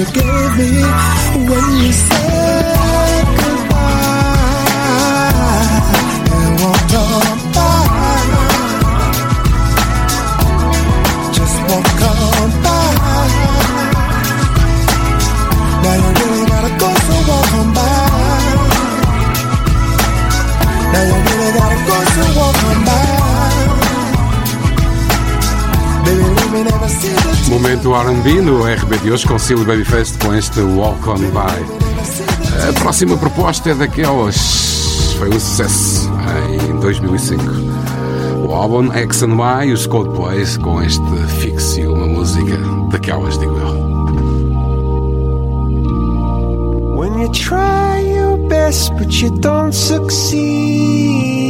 You 0.00 0.06
gave 0.12 0.56
me 0.56 0.82
when 1.44 1.84
you 1.84 1.92
said 1.92 2.19
Momento 27.90 28.08
R&B 28.08 28.42
no 28.42 28.62
RB 28.62 28.98
de 28.98 29.10
hoje 29.10 29.26
com 29.26 29.36
Silly 29.36 29.64
Babyface 29.64 30.16
com 30.18 30.32
este 30.32 30.60
Walk 30.60 31.08
On 31.08 31.16
By. 31.16 32.68
A 32.68 32.72
próxima 32.80 33.16
proposta 33.16 33.70
é 33.70 33.74
daquelas. 33.74 35.14
Foi 35.18 35.28
um 35.28 35.40
sucesso 35.40 36.08
em 36.70 36.78
2005. 36.78 37.42
O 38.46 38.54
álbum 38.54 38.92
X 38.92 39.24
and 39.24 39.34
Y 39.34 39.70
e 39.70 39.72
os 39.72 39.88
Coldplays 39.88 40.56
com 40.56 40.80
este 40.80 41.02
Fixe, 41.40 41.84
uma 41.84 42.06
música 42.06 42.56
daquelas, 42.92 43.36
digo 43.38 43.58
eu. 43.58 43.72
When 46.96 47.20
you 47.20 47.28
try 47.32 48.06
your 48.06 48.36
best 48.46 48.94
but 48.94 49.12
you 49.20 49.30
don't 49.30 49.74
succeed. 49.74 51.49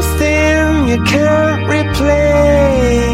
you 0.91 1.01
can't 1.03 1.63
replace. 1.77 3.11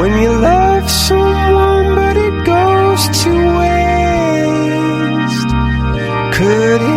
When 0.00 0.12
you 0.22 0.32
love 0.50 0.90
someone 0.90 1.86
but 2.00 2.16
it 2.28 2.36
goes 2.44 3.02
to 3.22 3.30
waste. 3.60 5.50
Could 6.36 6.93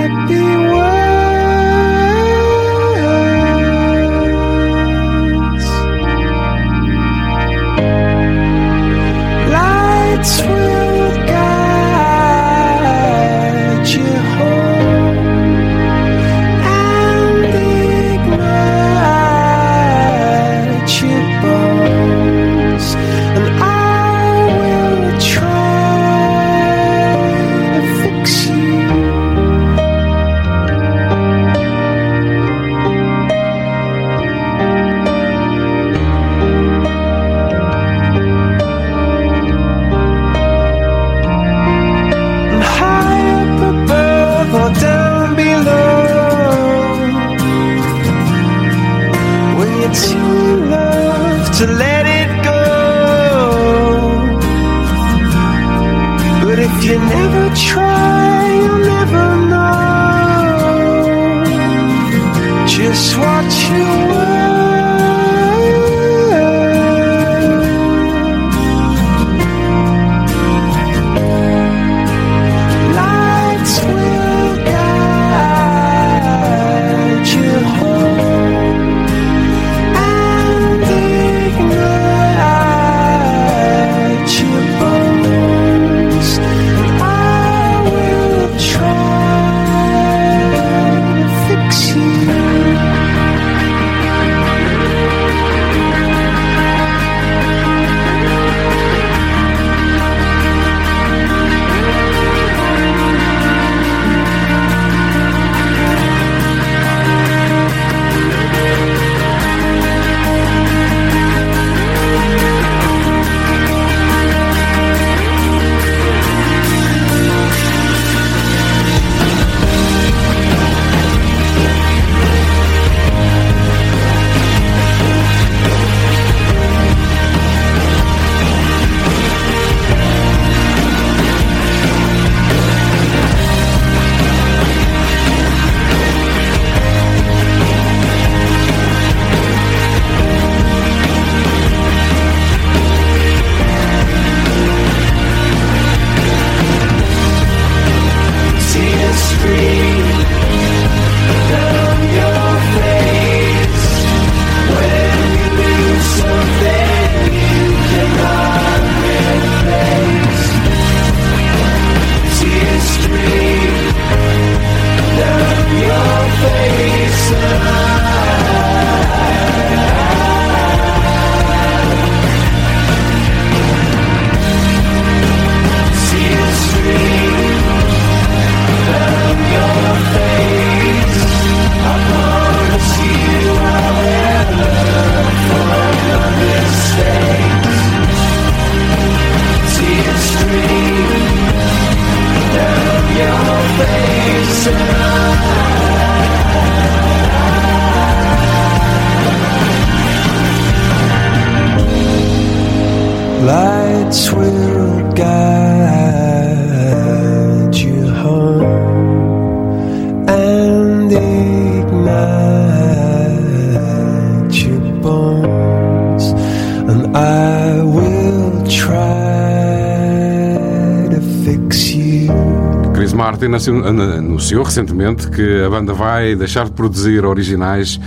anunciou 223.65 224.63
recentemente 224.63 225.29
que 225.29 225.63
a 225.63 225.69
banda 225.69 225.93
vai 225.93 226.35
deixar 226.35 226.65
de 226.65 226.71
produzir 226.71 227.25
originais 227.25 227.99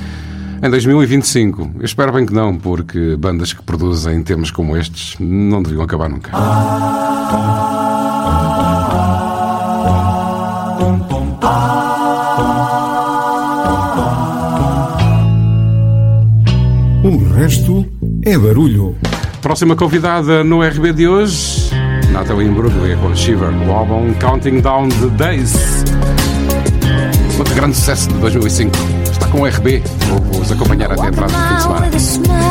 em 0.63 0.71
2025. 0.71 1.73
Eu 1.79 1.85
espero 1.85 2.13
bem 2.13 2.27
que 2.27 2.33
não, 2.33 2.57
porque 2.57 3.17
bandas 3.17 3.53
que 3.53 3.63
produzem 3.63 4.23
temas 4.23 4.51
como 4.51 4.77
estes 4.77 5.17
não 5.19 5.63
deviam 5.63 5.83
acabar 5.83 6.09
nunca. 6.09 6.31
O 17.03 17.35
resto 17.35 17.87
é 18.25 18.39
barulho. 18.39 18.95
Próxima 19.41 19.75
convidada 19.75 20.45
no 20.45 20.63
RB 20.63 20.93
de 20.93 21.09
hoje 21.09 21.60
Natalie 22.13 22.49
Imbruglia 22.49 22.97
com 22.97 23.15
Shiver, 23.15 23.51
o 23.67 23.73
álbum 23.73 24.13
Counting 24.15 24.61
Down 24.61 24.89
the 24.89 25.07
Days. 25.17 25.55
Outro 27.39 27.55
grande 27.55 27.77
sucesso 27.77 28.09
de 28.09 28.15
2005. 28.15 28.77
Está 29.11 29.27
com 29.29 29.43
o 29.43 29.47
RB, 29.47 29.83
vou-vos 30.09 30.53
acompanhar 30.53 30.93
até 30.93 31.09
atrás 31.09 31.33
do 31.33 31.39
fim 31.39 31.91
de 31.91 32.01
semana. 32.01 32.51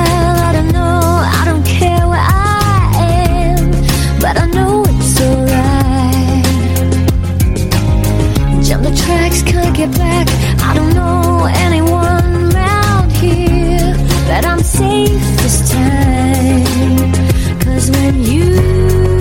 But 14.30 14.46
I'm 14.46 14.64
safe 14.64 15.10
this 15.42 15.72
time. 15.72 17.12
Cause 17.60 17.90
when 17.90 18.24
you 18.24 19.19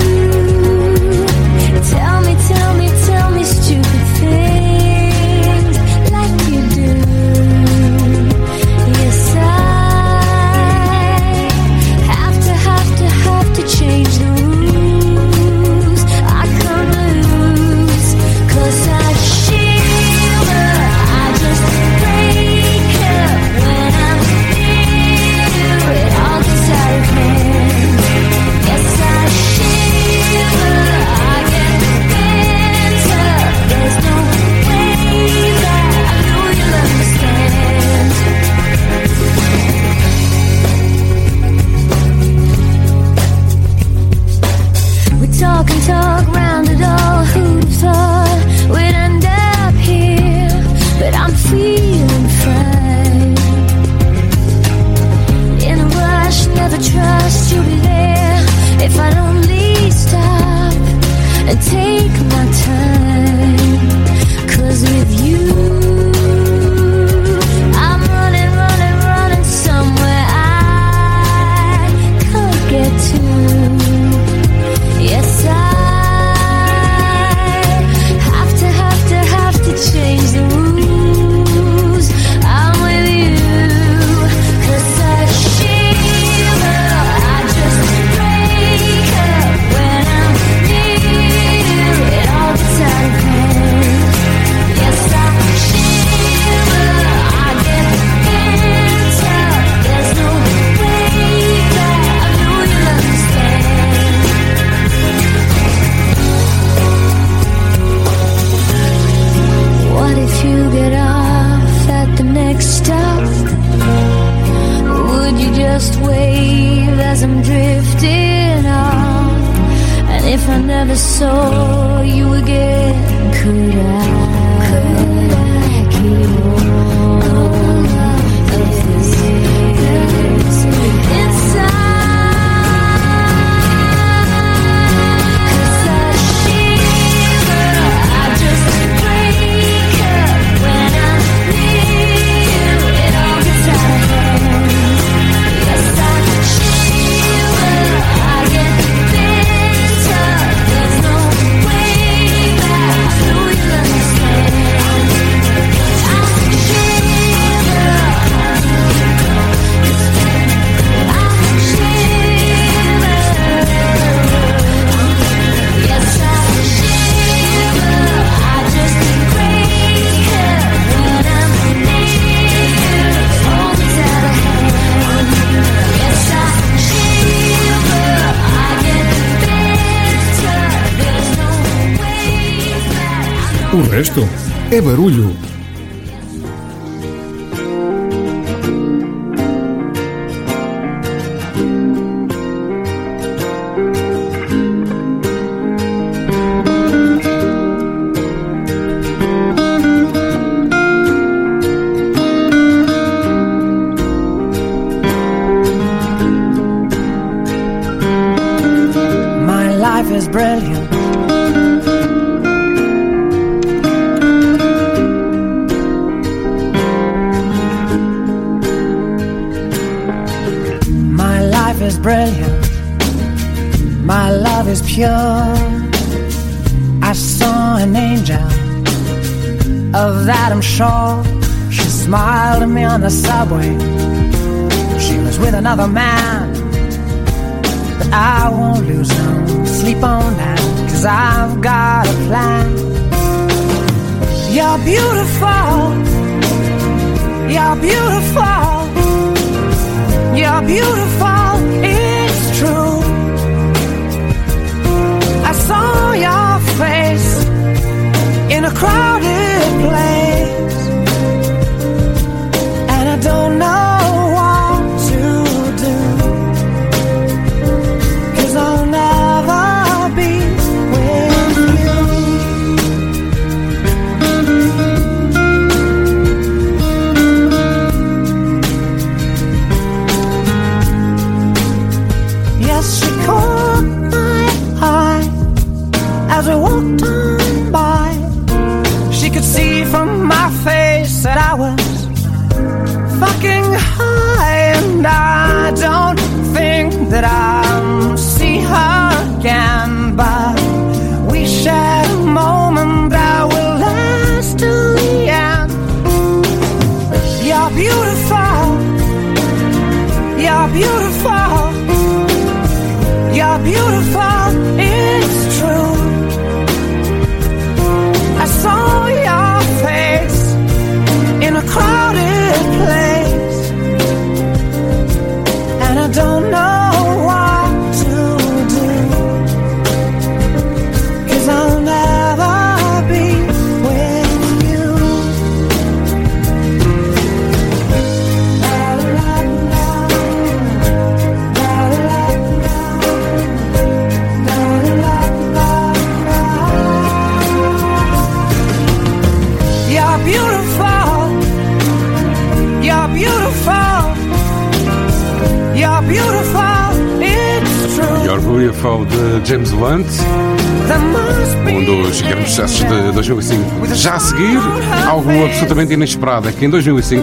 absolutamente 365.88 365.92
inesperado 365.92 366.48
é 366.48 366.52
que 366.52 366.64
em 366.64 366.70
2005 366.70 367.22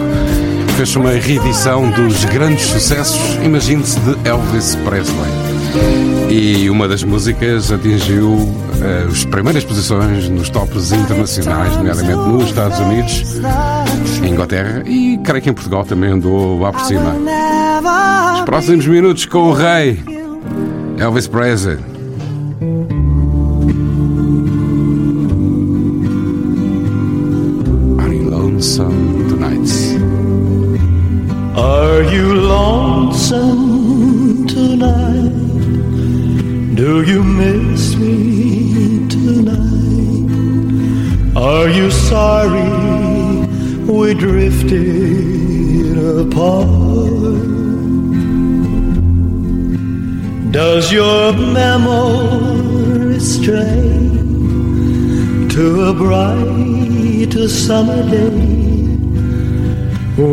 fez 0.76 0.96
uma 0.96 1.10
reedição 1.10 1.90
dos 1.90 2.24
grandes 2.26 2.66
sucessos, 2.66 3.36
imagine-se, 3.42 3.98
de 4.00 4.28
Elvis 4.28 4.74
Presley. 4.76 5.30
E 6.28 6.68
uma 6.68 6.88
das 6.88 7.02
músicas 7.02 7.70
atingiu 7.70 8.36
eh, 8.82 9.06
as 9.08 9.24
primeiras 9.24 9.64
posições 9.64 10.28
nos 10.28 10.50
tops 10.50 10.92
internacionais, 10.92 11.76
nomeadamente 11.76 12.16
nos 12.16 12.44
Estados 12.44 12.78
Unidos, 12.78 13.40
em 14.22 14.30
Inglaterra 14.30 14.82
e 14.86 15.18
creio 15.18 15.42
que 15.42 15.50
em 15.50 15.54
Portugal 15.54 15.84
também 15.84 16.10
andou 16.10 16.60
lá 16.60 16.72
por 16.72 16.80
cima. 16.82 17.14
Os 18.34 18.40
próximos 18.42 18.86
minutos 18.86 19.24
com 19.26 19.50
o 19.50 19.52
rei 19.52 20.00
Elvis 20.98 21.26
Presley. 21.26 21.95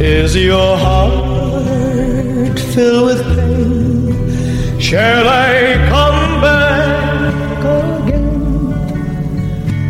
Is 0.00 0.34
your 0.34 0.78
heart 0.78 2.58
filled 2.58 3.08
with 3.08 3.22
pain? 3.36 4.80
Shall 4.80 5.28
I 5.28 5.76
come 5.90 6.40
back 6.40 7.64
again? 8.08 8.32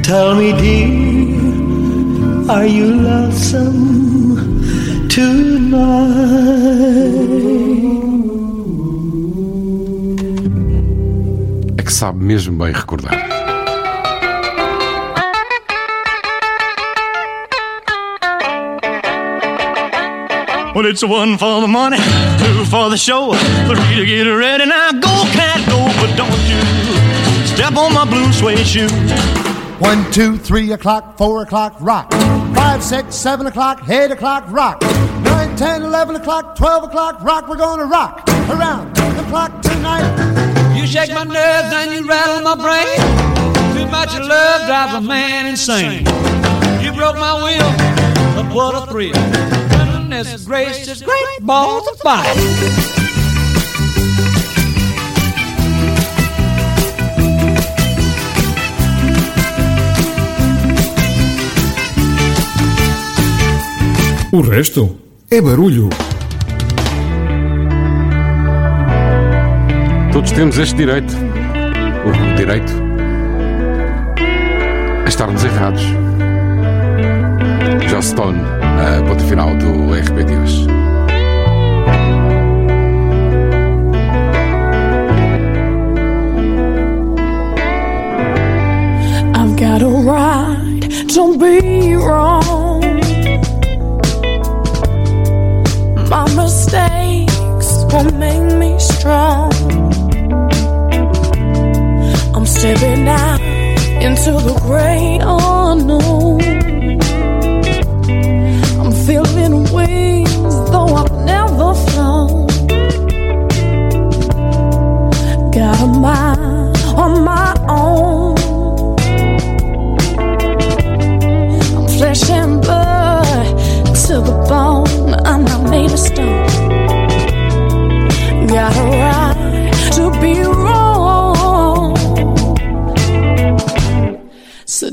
Tell 0.02 0.34
me, 0.34 0.50
dear, 0.50 2.50
are 2.50 2.66
you 2.66 2.92
lonesome 2.92 4.64
tonight? 5.08 5.78
É 11.78 11.82
que 11.84 11.92
sabe 11.92 12.24
mesmo 12.24 12.58
bem 12.58 12.72
recordar. 12.72 13.29
Well, 20.80 20.88
it's 20.88 21.04
one 21.04 21.36
for 21.36 21.60
the 21.60 21.68
money, 21.68 21.98
two 21.98 22.64
for 22.64 22.88
the 22.88 22.96
show, 22.96 23.34
three 23.34 23.96
to 23.96 24.06
get 24.06 24.22
ready. 24.22 24.64
Now 24.64 24.92
go, 24.92 25.12
cat, 25.28 25.60
go, 25.68 25.76
but 26.00 26.16
don't 26.16 26.32
you 26.48 26.58
step 27.44 27.76
on 27.76 27.92
my 27.92 28.06
blue 28.06 28.32
suede 28.32 28.66
shoe. 28.66 28.88
One, 29.78 30.10
two, 30.10 30.38
three 30.38 30.72
o'clock, 30.72 31.18
four 31.18 31.42
o'clock, 31.42 31.76
rock. 31.80 32.10
Five, 32.54 32.82
six, 32.82 33.14
seven 33.14 33.46
o'clock, 33.46 33.86
eight 33.90 34.10
o'clock, 34.10 34.50
rock. 34.50 34.80
Nine, 35.20 35.54
ten, 35.54 35.82
eleven 35.82 36.16
o'clock, 36.16 36.56
twelve 36.56 36.82
o'clock, 36.84 37.22
rock. 37.22 37.46
We're 37.46 37.58
gonna 37.58 37.84
rock 37.84 38.26
around 38.48 38.96
the 38.96 39.26
clock 39.28 39.60
tonight. 39.60 40.74
You 40.74 40.86
shake 40.86 41.12
my 41.12 41.24
nerves 41.24 41.74
and 41.74 41.92
you 41.92 42.08
rattle 42.08 42.40
my 42.40 42.54
brain. 42.54 43.76
Too 43.76 43.86
much 43.90 44.14
of 44.14 44.26
love 44.26 44.66
drives 44.66 44.94
a 44.94 45.02
man 45.02 45.44
insane. 45.44 46.06
You 46.82 46.90
broke 46.92 47.16
my 47.16 47.34
will, 47.34 48.42
but 48.42 48.54
what 48.54 48.82
a 48.82 48.90
thrill. 48.90 49.59
Goodness 50.20 50.44
gracious, 50.44 51.00
great 51.00 51.40
balls 51.40 51.88
of 51.88 51.98
fire. 52.00 52.26
O 64.30 64.42
resto 64.42 64.94
é 65.30 65.40
barulho. 65.40 65.88
Todos 70.12 70.32
temos 70.32 70.58
este 70.58 70.76
direito. 70.76 71.14
O 72.04 72.36
direito 72.36 72.72
a 75.02 75.08
estarmos 75.08 75.42
errados. 75.44 75.82
Stone, 78.02 78.40
final. 78.80 79.50
I've 89.34 89.56
got 89.56 89.82
a 89.82 89.88
right 89.88 90.80
to 91.14 91.38
be 91.38 91.94
wrong. 91.94 92.80
My 96.08 96.26
mistakes 96.34 97.68
will 97.92 98.12
make 98.18 98.58
me 98.58 98.78
strong. 98.78 99.52
I'm 102.34 102.46
stepping 102.46 103.08
out 103.08 103.40
into 104.02 104.32
the 104.32 104.58
great 104.62 105.20
unknown. 105.22 106.79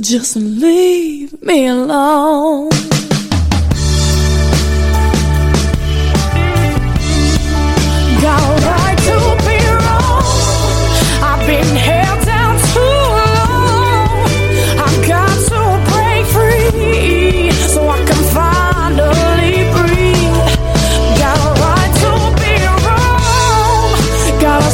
Just 0.10 0.38
leave 0.38 1.42
me 1.42 1.68
alone. 1.68 2.77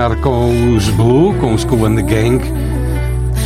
terminar 0.00 0.16
com 0.16 0.74
os 0.74 0.88
Blue, 0.90 1.34
com 1.34 1.52
os 1.52 1.64
Cool 1.64 1.86
and 1.86 1.96
the 1.96 2.02
Gang. 2.02 2.40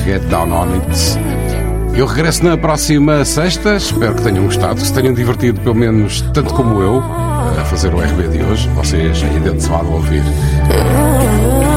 Get 0.04 0.22
down 0.28 0.52
on 0.52 0.68
it. 0.74 1.98
Eu 1.98 2.06
regresso 2.06 2.44
na 2.44 2.56
próxima 2.56 3.24
sexta. 3.24 3.76
Espero 3.76 4.14
que 4.14 4.22
tenham 4.22 4.44
gostado, 4.44 4.76
que 4.76 4.86
se 4.86 4.92
tenham 4.92 5.12
divertido, 5.12 5.60
pelo 5.60 5.74
menos 5.74 6.20
tanto 6.32 6.54
como 6.54 6.80
eu, 6.80 7.00
a 7.00 7.64
fazer 7.64 7.92
o 7.92 7.98
RB 7.98 8.28
de 8.28 8.42
hoje. 8.44 8.68
Vocês 8.70 9.22
ainda 9.22 9.58
se 9.58 9.68
vão 9.68 9.92
ouvir. 9.92 10.22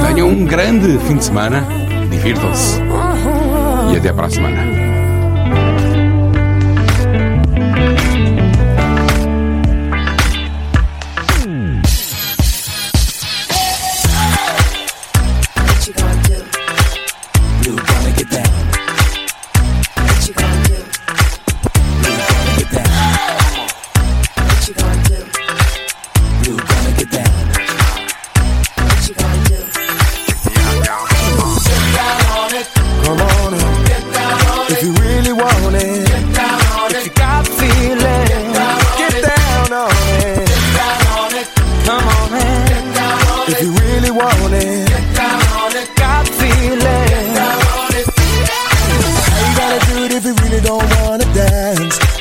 Tenham 0.08 0.30
um 0.30 0.46
grande 0.46 0.98
fim 1.00 1.16
de 1.16 1.26
semana. 1.26 1.64
Divirtam-se. 2.12 2.80
E 3.94 3.98
até 3.98 4.14
para 4.14 4.28
a 4.28 4.30
semana. 4.30 4.87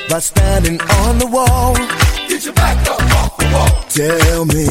By 0.09 0.21
standing 0.21 0.81
on 0.81 1.19
the 1.19 1.27
wall. 1.27 1.75
Get 2.29 2.45
your 2.45 2.55
back 2.55 2.79
up 2.89 3.01
off 3.19 3.37
the 3.37 3.45
wall. 3.53 3.85
Tell 3.91 4.45
me. 4.47 4.67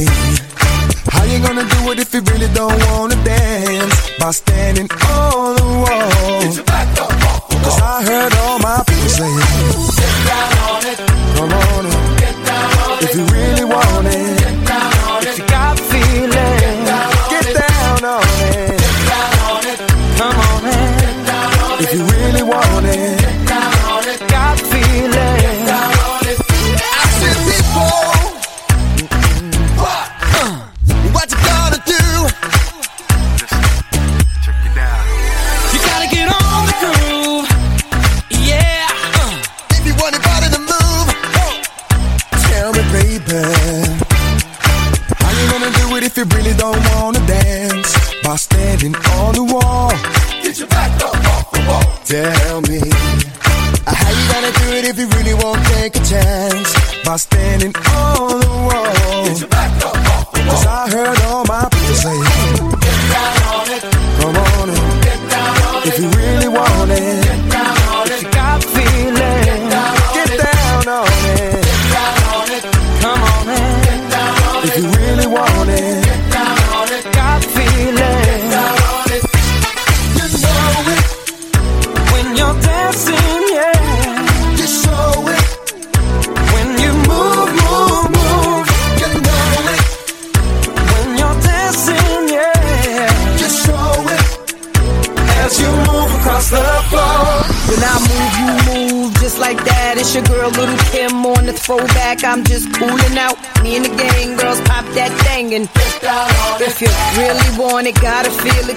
How 1.08 1.24
you 1.24 1.38
gonna 1.40 1.68
do 1.68 1.92
it 1.92 1.98
if 1.98 2.12
you 2.14 2.22
really 2.22 2.48
don't 2.54 2.78
wanna 2.88 3.16
dance? 3.22 4.10
By 4.18 4.30
standing 4.30 4.90
on 4.90 5.56
the 5.56 5.64
wall. 5.82 6.40
Get 6.40 6.54
your 6.56 6.64
back 6.64 6.88
up 6.98 7.12
off 7.12 7.48
the 7.48 7.56
Cause 7.56 7.80
I 7.80 8.02
heard 8.02 8.32
all 8.34 8.58
my 8.60 8.82
people 8.86 9.08
say, 9.08 9.95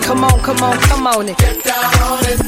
Come 0.09 0.23
on, 0.23 0.39
come 0.41 0.57
on, 0.63 0.75
come 0.89 1.05
on 1.05 1.29
it. 1.29 1.37
Get 1.37 1.63
down 1.63 1.93
on 2.01 2.17
it. 2.25 2.41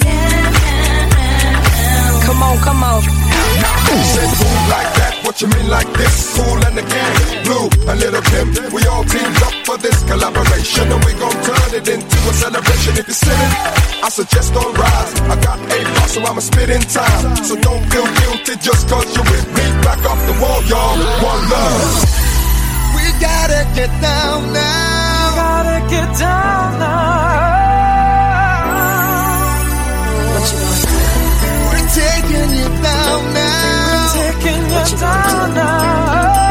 Come 2.26 2.42
on, 2.42 2.58
come 2.58 2.84
on. 2.84 3.02
Say 3.06 4.28
cool 4.34 4.62
like 4.66 4.90
that, 4.98 5.14
what 5.22 5.38
you 5.42 5.48
mean 5.48 5.70
like 5.70 5.86
this? 5.94 6.34
Cool 6.34 6.58
and 6.58 6.74
the 6.74 6.82
gang, 6.82 7.14
Blue 7.46 7.70
and 7.86 8.00
Little 8.02 8.26
Kim, 8.34 8.50
we 8.74 8.82
all 8.90 9.06
teamed 9.06 9.38
up 9.46 9.54
for 9.62 9.78
this 9.78 9.94
collaboration 10.10 10.90
and 10.90 11.06
we 11.06 11.14
gon' 11.22 11.38
turn 11.46 11.70
it 11.78 11.86
into 11.86 12.18
a 12.26 12.34
celebration. 12.34 12.98
If 12.98 13.06
you're 13.06 13.22
sitting, 13.30 13.54
I 14.02 14.10
suggest 14.10 14.58
don't 14.58 14.74
rise. 14.74 15.14
I 15.30 15.38
got 15.46 15.62
eight 15.70 15.86
bars, 15.86 16.18
so 16.18 16.26
I'ma 16.26 16.42
spit 16.42 16.72
in 16.74 16.82
time. 16.82 17.46
So 17.46 17.54
don't 17.62 17.86
feel 17.94 18.10
guilty 18.26 18.58
just 18.58 18.90
cause 18.90 19.06
you're 19.14 19.30
with 19.30 19.48
me. 19.54 19.66
Back 19.86 20.02
off 20.10 20.18
the 20.26 20.34
wall, 20.42 20.66
y'all. 20.66 20.98
One 20.98 21.44
love. 21.46 22.10
We 22.98 23.06
gotta 23.22 23.70
get 23.78 23.94
down 24.02 24.50
now. 24.50 24.82
down 33.12 33.34
now. 33.34 34.14
Taking 34.14 34.64
you 34.72 34.98
down 35.00 35.54
now. 35.54 36.51